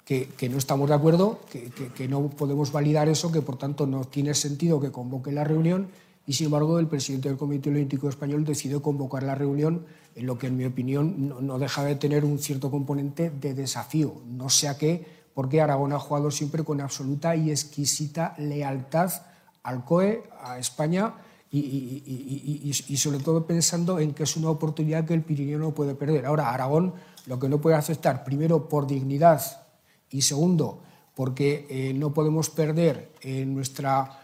[0.09, 4.33] que, no estamos de acuerdo, que, no podemos validar eso, que por tanto no tiene
[4.33, 5.89] sentido que convoque la reunión
[6.27, 9.85] y sin embargo el presidente del Comité Olímpico Español decidió convocar la reunión
[10.15, 14.15] en lo que en mi opinión no, deja de tener un cierto componente de desafío.
[14.27, 19.13] No sé a qué, porque Aragón ha jugado siempre con absoluta y exquisita lealtad
[19.63, 21.13] al COE, a España
[21.51, 26.27] y, sobre todo pensando en que es una oportunidad que el Pirineo no puede perder.
[26.27, 26.95] Ahora, Aragón
[27.27, 29.43] lo que no puede aceptar, primero por dignidad
[30.11, 30.83] y segundo
[31.15, 33.11] porque no podemos perder
[33.47, 34.21] nuestra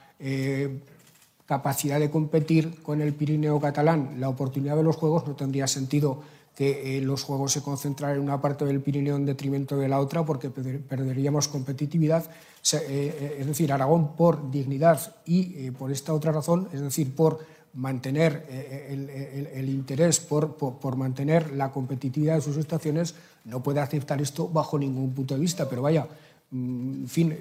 [1.46, 4.16] capacidad de competir con el Pirineo catalán.
[4.18, 6.22] La oportunidad de los Juegos no tendría sentido
[6.54, 10.24] que los Juegos se concentraran en una parte del Pirineo en detrimento de la otra,
[10.24, 12.30] porque perderíamos competitividad.
[12.62, 17.40] es decir, Aragón por dignidad y por esta otra razón, es decir, por
[17.74, 24.20] mantener eh, el, interés por, por, mantener la competitividad de sus estaciones, no puede aceptar
[24.22, 25.68] esto bajo ningún punto de vista.
[25.68, 26.06] Pero vaya,
[26.50, 27.36] mm, en fin,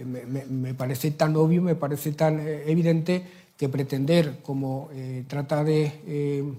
[0.50, 3.24] me, parece tan obvio, me parece tan eh, evidente
[3.58, 6.54] que pretender, como eh, trata de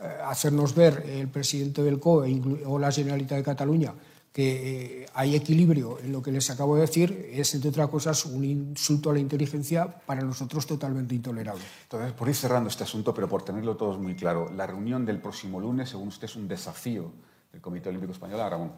[0.00, 3.94] hacernos ver el presidente del COE o la Generalitat de Cataluña,
[4.32, 8.24] que eh, hay equilibrio en lo que les acabo de decir, es, entre otras cosas,
[8.24, 11.64] un insulto a la inteligencia para nosotros totalmente intolerable.
[11.82, 15.20] Entonces, por ir cerrando este asunto, pero por tenerlo todos muy claro, la reunión del
[15.20, 17.10] próximo lunes, según usted, es un desafío
[17.50, 18.72] del Comité Olímpico Español a Aragón.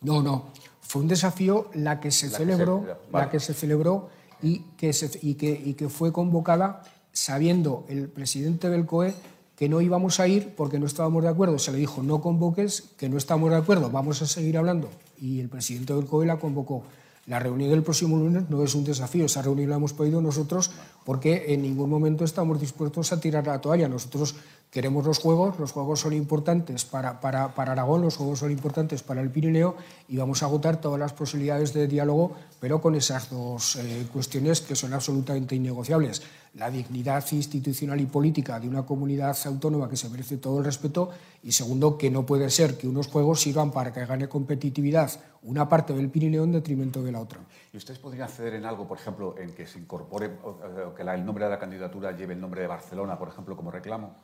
[0.00, 0.50] No, no,
[0.80, 4.08] fue un desafío la que se celebró, la que se celebró
[4.42, 4.90] y que,
[5.22, 9.14] y, que, y que fue convocada sabiendo el presidente del COE
[9.56, 11.58] que no íbamos a ir porque no estábamos de acuerdo.
[11.58, 14.90] Se le dijo, no convoques, que no estamos de acuerdo, vamos a seguir hablando.
[15.20, 16.82] Y el presidente del COE la convocó.
[17.26, 20.70] La reunión del próximo lunes no es un desafío, esa reunión la hemos pedido nosotros
[21.06, 23.88] porque en ningún momento estamos dispuestos a tirar la toalla.
[23.88, 24.34] Nosotros
[24.74, 29.04] queremos los Juegos, los Juegos son importantes para, para, para, Aragón, los Juegos son importantes
[29.04, 29.76] para el Pirineo
[30.08, 34.60] y vamos a agotar todas las posibilidades de diálogo, pero con esas dos eh, cuestiones
[34.60, 36.22] que son absolutamente innegociables.
[36.54, 41.10] La dignidad institucional y política de una comunidad autónoma que se merece todo el respeto
[41.44, 45.08] y segundo, que no puede ser que unos Juegos sirvan para que gane competitividad
[45.44, 47.38] una parte del Pirineo en detrimento de la otra.
[47.72, 51.24] ¿Y ustedes podrían ceder en algo, por ejemplo, en que se incorpore o que el
[51.24, 54.16] nombre de la candidatura lleve el nombre de Barcelona, por ejemplo, como reclamo?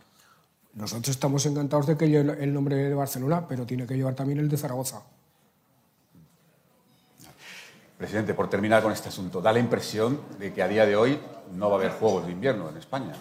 [0.75, 4.39] Nosotros estamos encantados de que lleve el nombre de Barcelona, pero tiene que llevar también
[4.39, 5.03] el de Zaragoza.
[7.99, 11.19] Presidente, por terminar con este asunto, da la impresión de que a día de hoy
[11.53, 13.13] no va a haber Juegos de Invierno en España.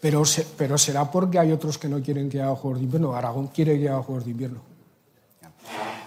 [0.00, 0.22] Pero,
[0.58, 3.14] pero será porque hay otros que no quieren que haya Juegos de Invierno.
[3.14, 4.73] Aragón quiere que haya Juegos de Invierno.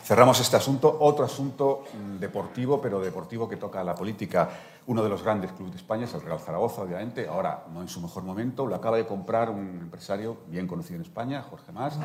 [0.07, 0.99] Cerramos este asunto.
[1.01, 4.49] Otro asunto mm, deportivo, pero deportivo que toca a la política.
[4.85, 7.27] Uno de los grandes clubes de España es el Real Zaragoza, obviamente.
[7.27, 8.65] Ahora, no en su mejor momento.
[8.65, 11.99] Lo acaba de comprar un empresario bien conocido en España, Jorge Mas.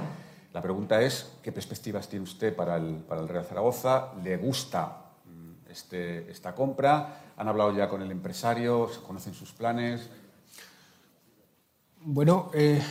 [0.53, 4.09] La pregunta es, ¿qué perspectivas tiene usted para el, Real Zaragoza?
[4.21, 7.35] ¿Le gusta mm, este, esta compra?
[7.37, 8.91] ¿Han hablado ya con el empresario?
[9.07, 10.11] ¿Conocen sus planes?
[12.01, 12.83] Bueno, eh,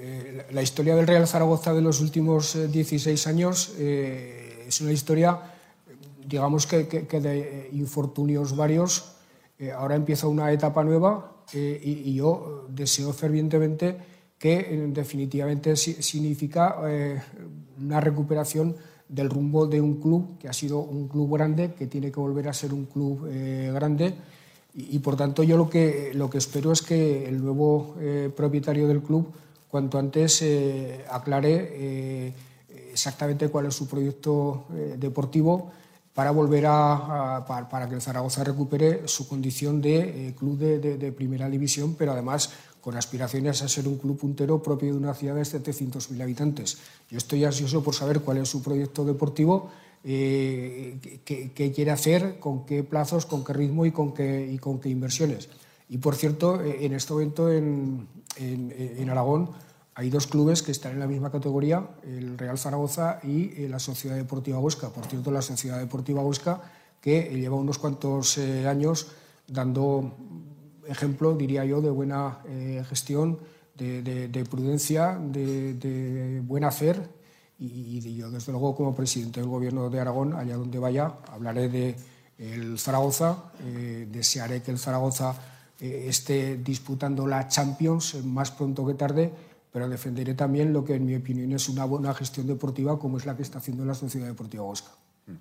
[0.00, 4.92] eh, la historia del Real Zaragoza de los últimos 16 eh, años eh, es una
[4.92, 5.40] historia,
[6.24, 9.16] digamos que, de infortunios varios.
[9.74, 13.96] ahora empieza una etapa nueva y, yo deseo fervientemente
[14.38, 16.76] que definitivamente significa
[17.78, 18.76] una recuperación
[19.08, 22.46] del rumbo de un club que ha sido un club grande, que tiene que volver
[22.48, 23.26] a ser un club
[23.72, 24.14] grande.
[24.74, 27.96] Y, por tanto yo lo que, lo que espero es que el nuevo
[28.36, 29.32] propietario del club
[29.68, 32.32] cuanto antes eh, aclare eh,
[32.90, 35.70] exactamente cuál es su proyecto eh, deportivo
[36.14, 41.94] para volver a, para, que el Zaragoza recupere su condición de club de, primera división,
[41.96, 42.50] pero además
[42.80, 46.78] con aspiraciones a ser un club puntero propio de una ciudad de 700.000 habitantes.
[47.08, 49.70] Yo estoy ansioso por saber cuál es su proyecto deportivo,
[50.02, 54.88] qué, quiere hacer, con qué plazos, con qué ritmo y con qué, y con qué
[54.88, 55.48] inversiones.
[55.88, 59.50] Y por cierto, en este momento en, en, Aragón
[59.94, 63.80] hay dos clubes que están en la misma categoría, el Real Zaragoza y eh, la
[63.80, 64.90] Sociedad Deportiva Huesca.
[64.90, 66.60] Por cierto, la Sociedad Deportiva Huesca
[67.00, 69.08] que lleva unos cuantos eh, años
[69.46, 70.14] dando
[70.86, 73.38] ejemplo, diría yo, de buena eh, gestión,
[73.76, 77.08] de, prudencia, de, buen hacer.
[77.58, 81.96] Y, yo, desde luego, como presidente del Gobierno de Aragón, allá donde vaya, hablaré de
[82.38, 83.50] el Zaragoza,
[84.10, 85.34] desearé que el Zaragoza
[85.80, 89.32] eh, esté disputando la Champions más pronto que tarde,
[89.72, 93.26] pero defenderé también lo que en mi opinión es una buena gestión deportiva como es
[93.26, 94.90] la que está haciendo la Sociedad Deportiva Huesca.
[95.26, 95.32] Mm.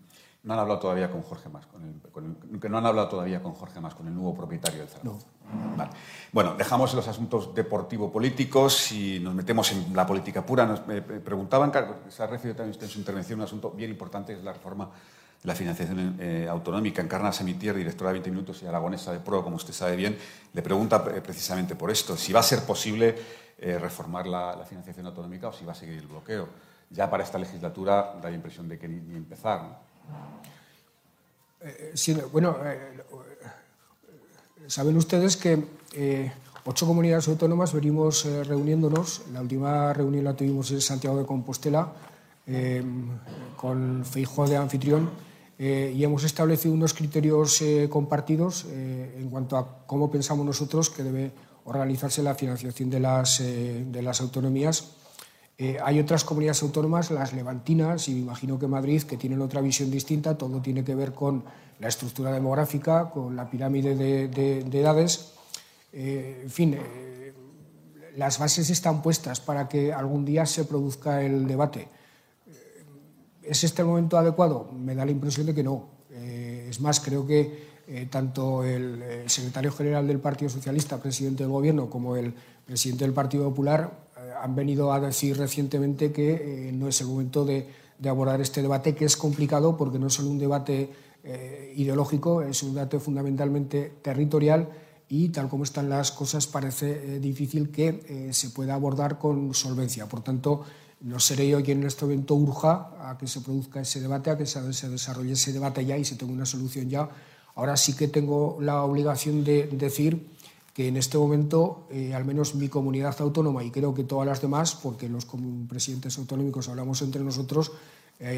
[0.43, 3.81] No han hablado todavía con Jorge Más, con que no han hablado todavía con Jorge
[3.81, 5.27] Más, con el nuevo propietario del Zaragoza.
[5.75, 5.91] Vale.
[6.31, 10.65] Bueno, dejamos los asuntos deportivo-políticos y nos metemos en la política pura.
[10.65, 11.71] Nos preguntaban,
[12.09, 14.89] se ha referido también usted en su intervención, un asunto bien importante, es la reforma
[15.43, 17.01] la financiación eh, autonómica.
[17.01, 20.17] Encarna Semitier, directora de 20 Minutos y aragonesa de PRO, como usted sabe bien,
[20.53, 23.15] le pregunta eh, precisamente por esto, si va a ser posible
[23.57, 26.47] eh, reformar la, financiación autonómica o si va a seguir el bloqueo.
[26.89, 29.79] Ya para esta legislatura da la impresión de que ni, empezar.
[32.31, 32.57] bueno,
[34.67, 36.31] saben ustedes que
[36.63, 39.23] ocho comunidades autónomas venimos reuniéndonos.
[39.33, 41.91] La última reunión la tuvimos en Santiago de Compostela
[43.57, 45.26] con Feijóo de anfitrión
[45.59, 51.31] y hemos establecido unos criterios compartidos en cuanto a cómo pensamos nosotros que debe
[51.65, 54.91] organizarse la financiación de las, de las autonomías.
[55.83, 59.89] hay otras comunidades autónomas, las levantinas, y me imagino que Madrid, que tienen otra visión
[59.89, 61.43] distinta, todo tiene que ver con
[61.79, 65.33] la estructura demográfica, con la pirámide de, edades.
[65.91, 66.77] en fin,
[68.17, 71.87] las bases están puestas para que algún día se produzca el debate.
[73.47, 74.69] ¿Es este el momento adecuado?
[74.73, 75.85] Me da la impresión de que no.
[76.11, 81.51] Eh, es más, creo que eh, tanto el, secretario general del Partido Socialista, presidente del
[81.51, 82.33] Gobierno, como el
[82.65, 87.45] presidente del Partido Popular eh, han venido a decir recientemente que no es el momento
[87.45, 87.67] de,
[88.05, 90.91] abordar este debate, que es complicado porque no es solo un debate
[91.75, 94.69] ideológico, es un debate fundamentalmente territorial
[95.09, 100.07] y tal como están las cosas parece difícil que se pueda abordar con solvencia.
[100.07, 100.63] Por tanto,
[101.01, 104.37] no seré yo quien en este momento urja a que se produzca ese debate, a
[104.37, 107.09] que se, desarrolle ese debate ya y se tenga una solución ya.
[107.55, 110.27] Ahora sí que tengo la obligación de decir
[110.73, 114.41] que en este momento, eh, al menos mi comunidad autónoma y creo que todas las
[114.41, 115.27] demás, porque los
[115.67, 117.71] presidentes autonómicos hablamos entre nosotros,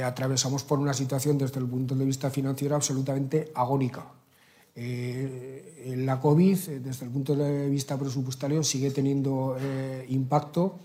[0.03, 4.05] atravesamos por una situación desde el punto de vista financiero absolutamente agónica.
[4.81, 10.79] Eh, la COVID, eh, desde el punto de vista presupuestario, sigue teniendo eh, impacto.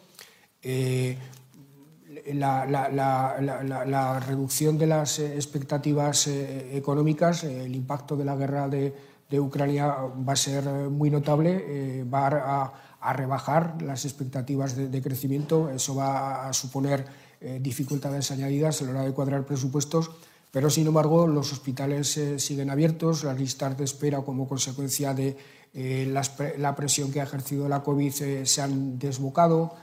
[2.32, 10.36] La, reducción de las expectativas económicas, el impacto de la guerra de, Ucrania va a
[10.36, 17.04] ser muy notable, va a, rebajar las expectativas de, crecimiento, eso va a suponer
[17.60, 20.10] dificultades añadidas a la hora de cuadrar presupuestos
[20.54, 25.36] pero, sin embargo, los hospitales eh, siguen abiertos, las listas de espera como consecuencia de
[25.74, 26.06] eh,
[26.58, 29.74] la presión que ha ejercido la COVID eh, se han desbocado,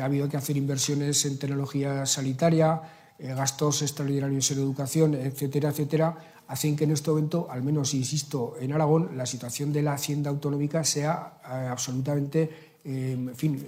[0.00, 2.80] ha habido que hacer inversiones en tecnología sanitaria,
[3.18, 6.16] gastos extraordinarios en educación, etcétera, etcétera,
[6.46, 10.30] hacen que en este momento, al menos, insisto, en Aragón, la situación de la hacienda
[10.30, 13.64] autonómica sea absolutamente, en fin,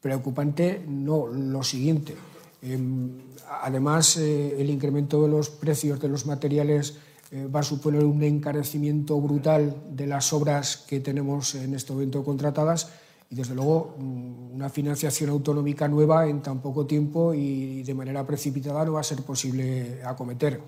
[0.00, 2.16] preocupante, no lo siguiente.
[2.62, 6.96] Em, Además, eh, el incremento de los precios de los materiales
[7.30, 12.24] eh, va a suponer un encarecimiento brutal de las obras que tenemos en este momento
[12.24, 12.90] contratadas
[13.30, 18.26] y, desde luego, mm, una financiación autonómica nueva en tan poco tiempo y de manera
[18.26, 20.60] precipitada no va a ser posible acometer.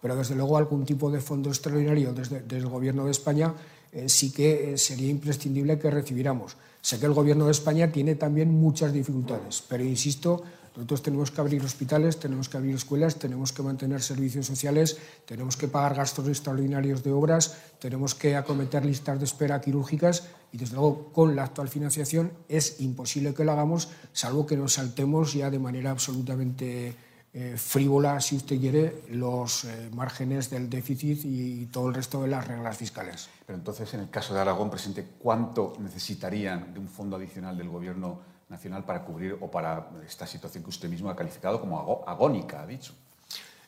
[0.00, 3.54] Pero, desde luego, algún tipo de fondo extraordinario desde, el Gobierno de España
[3.92, 6.56] eh, sí que sería imprescindible que recibiéramos.
[6.80, 10.42] Sé que el Gobierno de España tiene también muchas dificultades, pero insisto,
[10.76, 15.56] nosotros tenemos que abrir hospitales, tenemos que abrir escuelas, tenemos que mantener servicios sociales, tenemos
[15.56, 20.74] que pagar gastos extraordinarios de obras, tenemos que acometer listas de espera quirúrgicas y, desde
[20.74, 25.48] luego, con la actual financiación es imposible que lo hagamos, salvo que nos saltemos ya
[25.50, 26.94] de manera absolutamente
[27.32, 32.28] eh, frívola, si usted quiere, los eh, márgenes del déficit y todo el resto de
[32.28, 33.30] las reglas fiscales.
[33.46, 37.70] Pero entonces, en el caso de Aragón, presidente, ¿cuánto necesitarían de un fondo adicional del
[37.70, 42.62] Gobierno nacional para cubrir o para esta situación que usted mismo ha calificado como agónica,
[42.62, 42.94] ha dicho.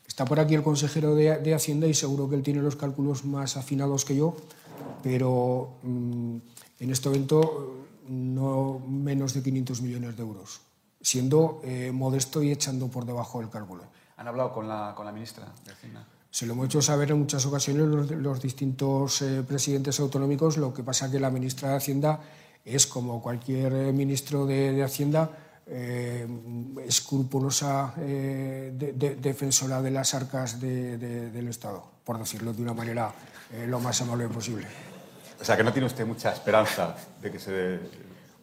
[0.07, 3.57] Está por aquí el consejero de, Hacienda y seguro que él tiene los cálculos más
[3.57, 4.35] afinados que yo,
[5.03, 6.37] pero mm,
[6.81, 10.61] en este momento no menos de 500 millones de euros,
[11.01, 13.85] siendo eh, modesto y echando por debajo el cálculo.
[14.17, 16.07] ¿Han hablado con la, con la ministra de Hacienda?
[16.31, 20.73] Se lo hemos hecho saber en muchas ocasiones los, los distintos eh, presidentes autonómicos, lo
[20.73, 22.21] que pasa que la ministra de Hacienda
[22.65, 25.31] es, como cualquier eh, ministro de, Hacienda,
[25.67, 26.27] eh,
[26.87, 28.73] escrupulosa eh,
[29.21, 33.13] defensora de las arcas del Estado, por decirlo de una manera
[33.67, 34.67] lo más amable posible.
[35.41, 37.79] O sea, que no tiene usted mucha esperanza de que se...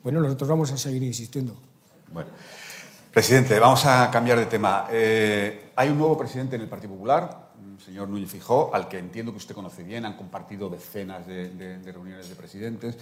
[0.04, 1.56] Bueno, nosotros vamos a seguir insistiendo.
[2.12, 2.30] Bueno.
[3.12, 4.88] Presidente, vamos a cambiar de tema.
[4.88, 9.32] hay un nuevo presidente en el Partido Popular, el señor Núñez Fijó, al que entiendo
[9.32, 12.98] que usted conoce bien, han compartido decenas de reuniones de presidentes.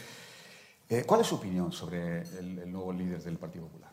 [0.90, 3.92] Eh, ¿Cuál es su opinión sobre el, nuevo líder del Partido Popular?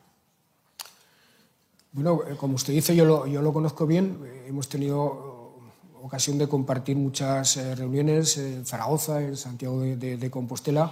[1.92, 4.18] Bueno, eh, como usted dice, yo lo, conozco bien.
[4.24, 5.54] Eh, hemos tenido
[6.02, 10.90] ocasión de compartir muchas reuniones en Zaragoza, en Santiago de, Compostela.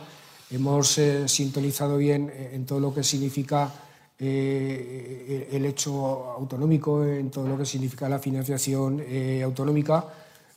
[0.50, 3.72] Hemos sintonizado bien en todo lo que significa
[4.18, 9.02] el hecho autonómico, en todo lo que significa la financiación
[9.42, 10.04] autonómica.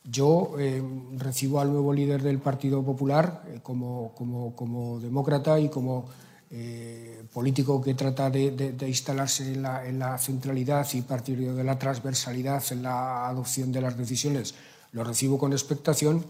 [0.03, 0.81] Yo eh,
[1.17, 6.05] recibo al nuevo líder del Partido Popular eh, como, como, demócrata y como
[6.49, 12.83] eh, político que trata de, instalarse en la, centralidad y partir de la transversalidad en
[12.83, 14.55] la adopción de las decisiones.
[14.91, 16.25] Lo recibo con expectación,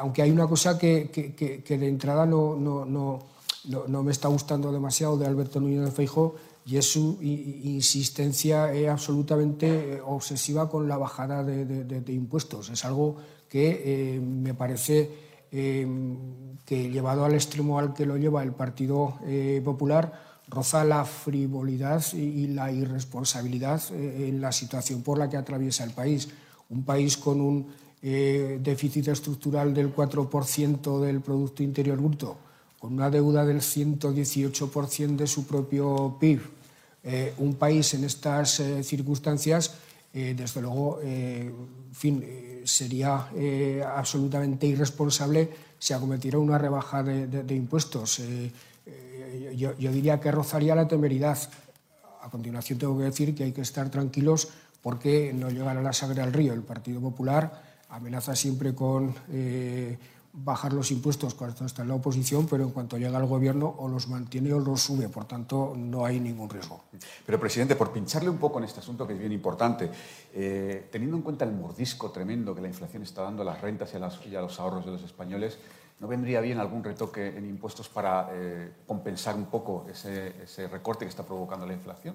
[0.00, 3.22] aunque hay una cosa que, que, de entrada no, no, no,
[3.86, 6.34] no, me está gustando demasiado de Alberto Núñez de Feijóo,
[6.66, 12.70] y es su insistencia absolutamente obsesiva con la bajada de, impuestos.
[12.70, 13.16] Es algo
[13.48, 15.10] que me parece
[15.48, 19.16] que llevado al extremo al que lo lleva el Partido
[19.64, 25.92] Popular, roza la frivolidad y la irresponsabilidad en la situación por la que atraviesa el
[25.92, 26.28] país.
[26.68, 27.66] Un país con un
[28.02, 32.36] eh, déficit estructural del 4% del Producto Interior Bruto,
[32.78, 36.40] con una deuda del 118% de su propio PIB,
[37.06, 39.78] eh, un país en estas eh, circunstancias,
[40.12, 40.98] desde luego,
[41.92, 42.24] fin,
[42.64, 43.28] sería
[43.94, 48.22] absolutamente irresponsable si acometiera una rebaja de, impuestos.
[49.54, 51.36] Yo, yo, diría que rozaría la temeridad.
[52.22, 54.48] A continuación tengo que decir que hay que estar tranquilos
[54.86, 56.54] porque no llegará la sangre al río.
[56.54, 59.98] El Partido Popular amenaza siempre con eh,
[60.36, 63.88] bajar los impuestos cuando está en la oposición, pero en cuanto llega al gobierno o
[63.88, 65.08] los mantiene o los sube.
[65.08, 66.84] Por tanto, no hay ningún riesgo.
[67.24, 69.90] Pero, presidente, por pincharle un poco en este asunto que es bien importante,
[70.34, 73.90] eh, teniendo en cuenta el mordisco tremendo que la inflación está dando a las rentas
[73.94, 75.58] y a, los ahorros de los españoles,
[76.00, 81.06] ¿no vendría bien algún retoque en impuestos para eh, compensar un poco ese, ese recorte
[81.06, 82.14] que está provocando la inflación?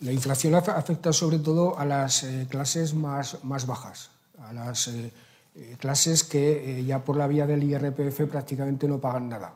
[0.00, 4.10] La inflación afecta sobre todo a las clases más, más bajas
[4.42, 5.12] a las eh,
[5.56, 9.54] eh, clases que eh, ya por la vía del IRPF prácticamente no pagan nada.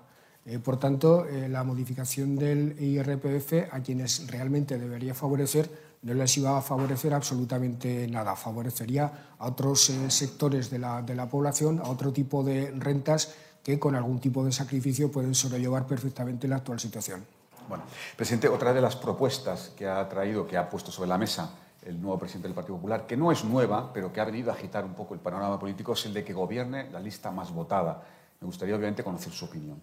[0.65, 5.71] por tanto, la modificación del IRPF a quienes realmente debería favorecer
[6.03, 8.35] no les iba a favorecer absolutamente nada.
[8.35, 13.79] Favorecería a otros sectores de la, de la población, a otro tipo de rentas que
[13.79, 17.25] con algún tipo de sacrificio pueden sobrellevar perfectamente la actual situación.
[17.69, 17.85] Bueno,
[18.17, 21.51] presidente, otra de las propuestas que ha traído, que ha puesto sobre la mesa
[21.83, 24.55] el nuevo presidente del Partido Popular, que no es nueva, pero que ha venido a
[24.55, 28.03] agitar un poco el panorama político, es el de que gobierne la lista más votada.
[28.41, 29.81] Me gustaría, obviamente, conocer su opinión.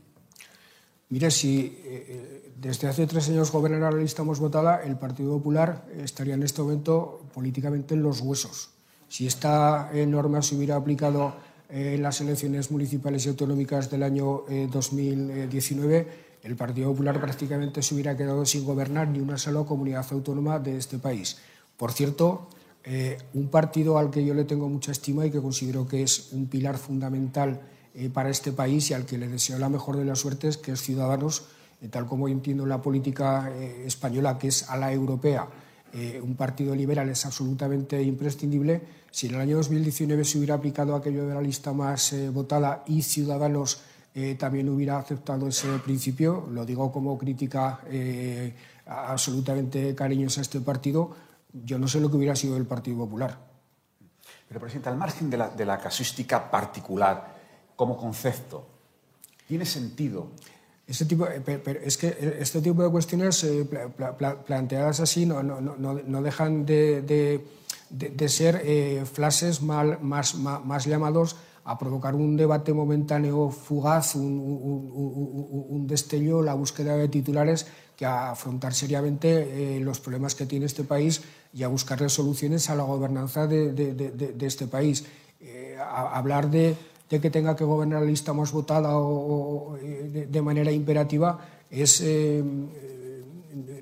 [1.09, 5.85] Mire, si eh, desde hace tres años gobernara la lista más votada, el Partido Popular
[5.95, 8.71] estaría en este momento políticamente en los huesos.
[9.07, 11.33] Si esta norma se hubiera aplicado
[11.69, 16.07] en las elecciones municipales y autonómicas del año 2019, eh,
[16.43, 20.77] el Partido Popular prácticamente se hubiera quedado sin gobernar ni una sola comunidad autónoma de
[20.77, 21.37] este país.
[21.77, 22.47] Por cierto,
[22.89, 26.31] eh, un partido al que yo le tengo mucha estima y que considero que es
[26.31, 27.59] un pilar fundamental
[27.93, 30.71] eh, para este país y al que le deseo la mejor de las suertes, que
[30.71, 31.47] es Ciudadanos,
[31.81, 33.51] eh, tal como entiendo la política
[33.85, 35.47] española, que es a la europea.
[36.21, 38.81] un partido liberal es absolutamente imprescindible.
[39.09, 43.01] Si en el año 2019 se hubiera aplicado aquello de la lista más votada y
[43.01, 43.81] Ciudadanos
[44.37, 47.79] también hubiera aceptado ese principio, lo digo como crítica
[48.85, 51.15] absolutamente cariñosa a este partido,
[51.53, 53.37] yo no sé lo que hubiera sido el Partido Popular.
[54.47, 57.35] Pero, presidente, al margen de la, casuística particular,
[57.75, 58.65] como concepto,
[59.47, 60.31] ¿tiene sentido
[60.87, 63.67] este tipo, eh, es que este tipo de cuestiones eh,
[64.45, 67.43] planteadas así no, dejan de,
[68.27, 71.35] ser eh, flashes más, llamados
[71.65, 77.67] a provocar un debate momentáneo fugaz, un, destello, la búsqueda de titulares
[77.97, 81.21] que afrontar seriamente los problemas que tiene este país
[81.53, 85.05] y a buscarle soluciones a la gobernanza de, este país.
[85.41, 86.75] Eh, hablar de,
[87.09, 91.39] que tenga que gobernar la lista más votada o, eh, de, manera imperativa
[91.71, 92.43] es eh,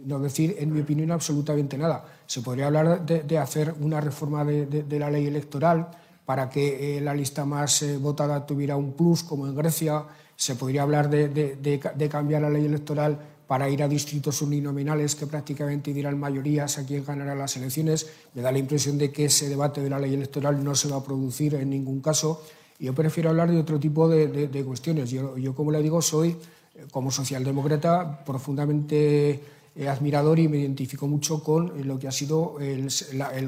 [0.05, 2.05] no decir, en mi opinión, absolutamente nada.
[2.25, 5.89] Se podría hablar de, hacer una reforma de, la ley electoral
[6.25, 10.05] para que la lista más votada tuviera un plus, como en Grecia.
[10.37, 15.93] Se podría hablar de cambiar la ley electoral para ir a distritos uninominales que prácticamente
[15.93, 18.07] dirán mayorías a quién ganará las elecciones.
[18.33, 20.97] Me da la impresión de que ese debate de la ley electoral no se va
[20.97, 22.41] a producir en ningún caso.
[22.79, 25.09] Yo prefiero hablar de otro tipo de, cuestiones.
[25.11, 26.29] Yo, como le digo, soy,
[26.75, 29.39] eh, como socialdemócrata, profundamente
[29.75, 32.89] eh, admirador y me identifico mucho con lo que ha sido el,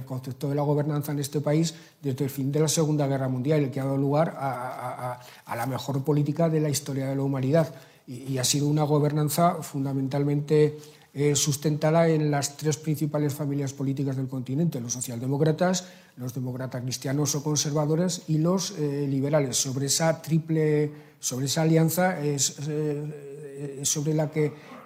[0.05, 3.63] concepto de la gobernanza en este país desde el fin de la Segunda Guerra Mundial,
[3.63, 7.73] el que ha dado lugar a la mejor política de la historia de la humanidad
[8.07, 10.77] y, ha sido una gobernanza fundamentalmente
[11.13, 15.85] eh, sustentada en las tres principales familias políticas del continente, los socialdemócratas,
[16.15, 19.57] los demócratas cristianos o conservadores y los eh, liberales.
[19.57, 24.77] Sobre esa triple, sobre esa alianza es eh, sobre la que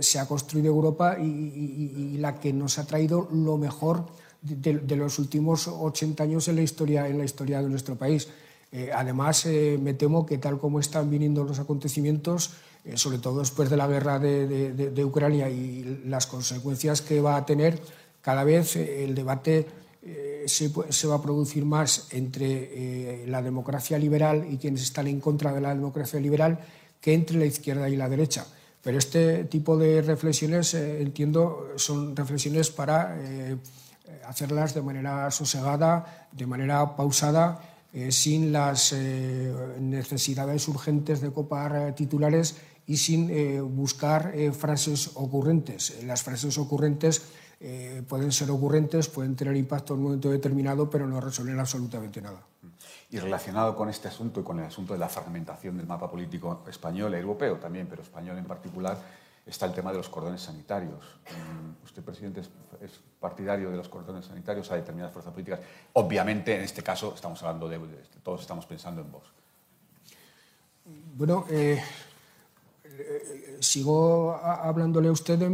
[0.00, 4.04] se ha construido Europa y, la que nos ha traído lo mejor
[4.42, 8.28] de, de, los últimos 80 años en la historia, en la historia de nuestro país.
[8.70, 12.52] Eh, además, eh, me temo que tal como están viniendo los acontecimientos,
[12.84, 17.46] eh, sobre todo después de la guerra de, Ucrania y las consecuencias que va a
[17.46, 17.80] tener,
[18.20, 19.66] cada vez el debate
[20.46, 20.68] se,
[21.06, 25.74] va a producir más entre la democracia liberal y quienes están en contra de la
[25.74, 26.58] democracia liberal
[27.00, 28.46] que entre la izquierda y la derecha.
[28.82, 33.18] Pero este tipo de reflexiones, entiendo, son reflexiones para
[34.26, 37.60] hacerlas de manera sosegada, de manera pausada,
[37.98, 38.94] eh, sin las
[39.80, 42.56] necesidades urgentes de copar titulares
[42.86, 43.28] y sin
[43.74, 46.02] buscar frases ocurrentes.
[46.04, 47.22] Las frases ocurrentes
[48.08, 52.40] pueden ser ocurrentes, pueden tener impacto en un momento determinado, pero no resuelven absolutamente nada.
[53.10, 56.64] Y relacionado con este asunto y con el asunto de la fragmentación del mapa político
[56.68, 58.96] español e europeo también, pero español en particular,
[59.48, 61.18] está el tema de los cordones sanitarios.
[61.30, 62.50] Mm, usted, presidente, es,
[63.18, 65.60] partidario de los cordones sanitarios a determinadas fuerzas políticas.
[65.94, 67.78] Obviamente, en este caso, estamos hablando de,
[68.22, 69.24] todos estamos pensando en vos.
[71.16, 71.82] Bueno, eh,
[72.84, 75.50] eh, sigo hablándole a usted de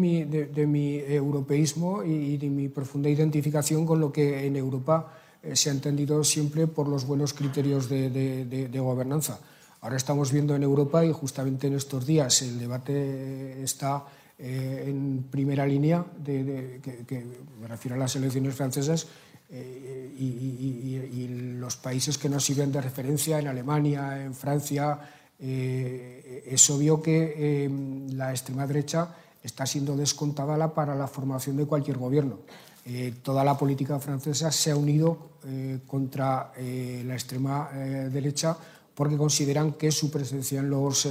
[0.66, 5.12] mi, europeísmo y de mi profunda identificación con lo que en Europa
[5.42, 9.40] eh, se ha entendido siempre por los buenos criterios de, gobernanza.
[9.84, 14.02] Ahora estamos viendo en Europa y justamente en estos días el debate está
[14.38, 17.26] eh, en primera línea, que,
[17.60, 19.06] me refiero a las elecciones francesas,
[19.50, 21.28] eh, y,
[21.58, 24.98] los países que nos sirven de referencia, en Alemania, en Francia,
[25.38, 27.70] es obvio que
[28.12, 29.08] la extrema derecha
[29.42, 32.38] está siendo descontada para la formación de cualquier gobierno.
[32.86, 38.56] Eh, toda la política francesa se ha unido eh, contra eh, la extrema derecha
[38.94, 41.06] porque consideran que su presencia en los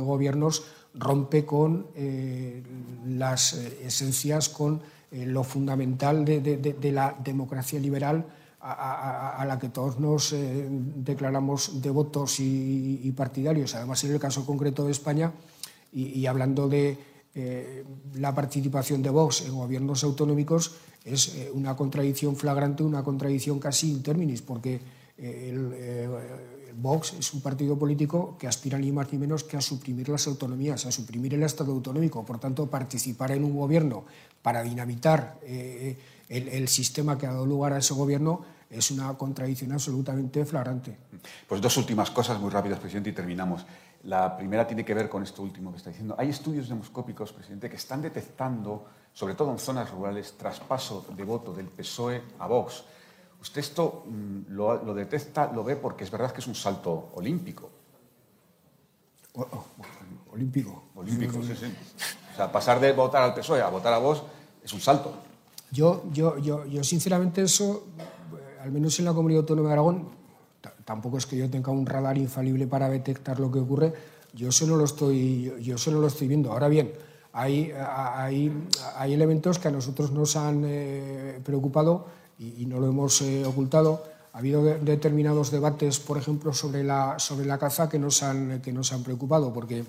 [0.00, 0.64] gobiernos
[0.94, 1.86] rompe con
[3.06, 4.80] las esencias, con
[5.10, 8.24] lo fundamental de, la democracia liberal
[8.60, 13.74] a, la que todos nos declaramos devotos y, partidarios.
[13.74, 15.32] Además, en el caso concreto de España,
[15.92, 16.96] y hablando de
[18.14, 20.72] la participación de Vox en gobiernos autonómicos,
[21.06, 24.80] es eh, una contradicción flagrante, una contradicción casi in terminis, porque
[25.16, 26.08] eh, el, eh,
[26.76, 30.26] Vox es un partido político que aspira ni más ni menos que a suprimir las
[30.26, 32.24] autonomías, a suprimir el Estado autonómico.
[32.24, 34.04] Por tanto, participar en un gobierno
[34.42, 40.44] para dinamitar el, sistema que ha dado lugar a ese gobierno es una contradicción absolutamente
[40.44, 40.96] flagrante.
[41.48, 43.64] Pues dos últimas cosas muy rápidas, presidente, y terminamos.
[44.04, 46.14] La primera tiene que ver con esto último que está diciendo.
[46.18, 48.84] Hay estudios demoscópicos, presidente, que están detectando
[49.16, 52.84] sobre todo en zonas rurales, traspaso de voto del PSOE a Vox.
[53.46, 57.70] Usted esto mm, lo, detecta, lo ve porque es verdad que es un salto olímpico.
[59.34, 59.64] Oh, oh,
[60.32, 60.90] olímpico.
[60.96, 61.72] Olímpico, sí, sí.
[62.32, 64.20] O sea, pasar de votar al PSOE a votar a Vox
[64.64, 65.14] es un salto.
[65.70, 67.86] Yo, yo, yo, yo sinceramente eso,
[68.36, 70.08] eh, al menos en la Comunidad Autónoma de Aragón,
[70.84, 73.94] tampoco es que yo tenga un radar infalible para detectar lo que ocurre,
[74.34, 76.50] yo eso no lo estoy, yo eso no lo estoy viendo.
[76.50, 76.92] Ahora bien,
[77.32, 82.06] hay, hay, elementos que a nosotros nos han eh, preocupado
[82.38, 84.04] y, no lo hemos eh, ocultado.
[84.32, 88.72] Ha habido determinados debates, por ejemplo, sobre la, sobre la caza que nos, han, que
[88.72, 89.86] nos han preocupado, porque en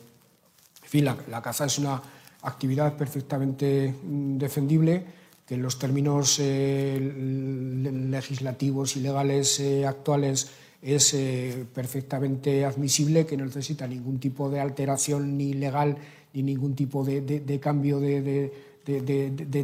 [0.84, 2.02] fin, la, caza es una
[2.44, 5.04] actividad perfectamente mm, defendible,
[5.46, 7.00] que en los términos eh,
[8.10, 10.50] legislativos y legales actuales
[10.82, 11.16] es
[11.74, 15.98] perfectamente admisible, que no necesita ningún tipo de alteración ni legal
[16.34, 18.52] y ningún tipo de, cambio de,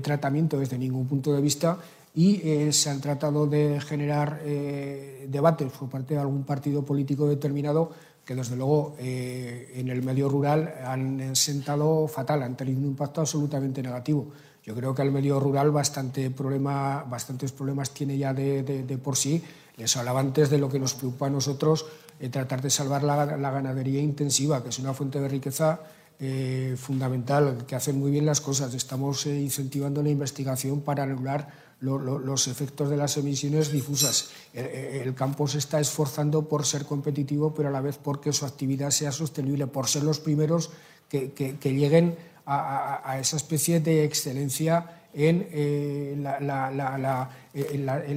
[0.02, 1.78] tratamiento desde ningún punto de vista
[2.16, 7.28] y eh, se han tratado de generar eh, debates por parte de algún partido político
[7.28, 7.92] determinado
[8.24, 13.22] que desde luego eh, en el medio rural han sentado fatal, han tenido un impacto
[13.22, 14.28] absolutamente negativo.
[14.64, 19.44] Yo creo que el medio rural bastante problema, bastantes problemas tiene ya de, por sí.
[19.76, 21.86] Les hablaba antes de lo que nos preocupa a nosotros,
[22.32, 25.82] tratar de salvar la, la, ganadería intensiva, que es una fuente de riqueza
[26.20, 28.74] eh, fundamental, que hacen muy bien las cosas.
[28.74, 31.50] Estamos eh, incentivando la investigación para anular
[31.84, 34.30] los efectos de las emisiones difusas.
[34.54, 38.92] El, campo se está esforzando por ser competitivo, pero a la vez porque su actividad
[38.92, 40.72] sea sostenible, por ser los primeros
[41.10, 42.16] que, lleguen
[42.46, 46.16] a, esa especie de excelencia en, eh,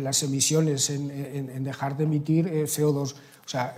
[0.03, 3.15] las emisiones, en, dejar de emitir CO2.
[3.47, 3.77] O sea,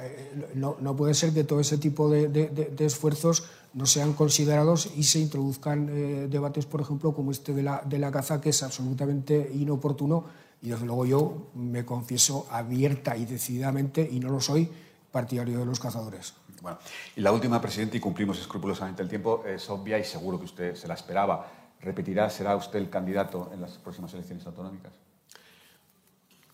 [0.54, 5.88] no, puede ser que todo ese tipo de esfuerzos no sean considerados y se introduzcan
[5.90, 10.24] eh, debates, por ejemplo, como este de la, de la caza, que es absolutamente inoportuno
[10.60, 14.68] y desde luego yo me confieso abierta y decididamente, y no lo soy,
[15.12, 16.34] partidario de los cazadores.
[16.60, 16.78] Bueno,
[17.14, 20.74] y la última, presidente, y cumplimos escrupulosamente el tiempo, es obvia y seguro que usted
[20.74, 21.46] se la esperaba.
[21.80, 24.92] ¿Repetirá, será usted el candidato en las próximas elecciones autonómicas?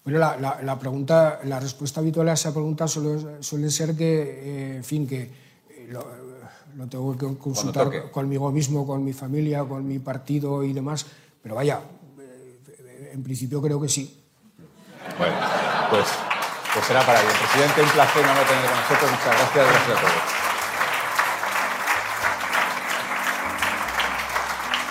[0.04, 4.76] Bueno, la, la, pregunta, la respuesta habitual a esa pregunta suele, suele ser que, eh,
[4.76, 5.22] en fin, que
[5.70, 11.06] eh, lo tengo que consultar conmigo mismo, con mi familia, con mi partido y demás,
[11.42, 11.80] pero vaya,
[12.18, 14.22] eh, en principio creo que sí.
[15.18, 15.36] Bueno,
[15.90, 16.06] pues,
[16.74, 17.30] pues será para ello.
[17.38, 19.10] Presidente, un placer no tener con nosotros.
[19.10, 19.66] Muchas gracias.
[19.66, 20.43] Gracias a todos.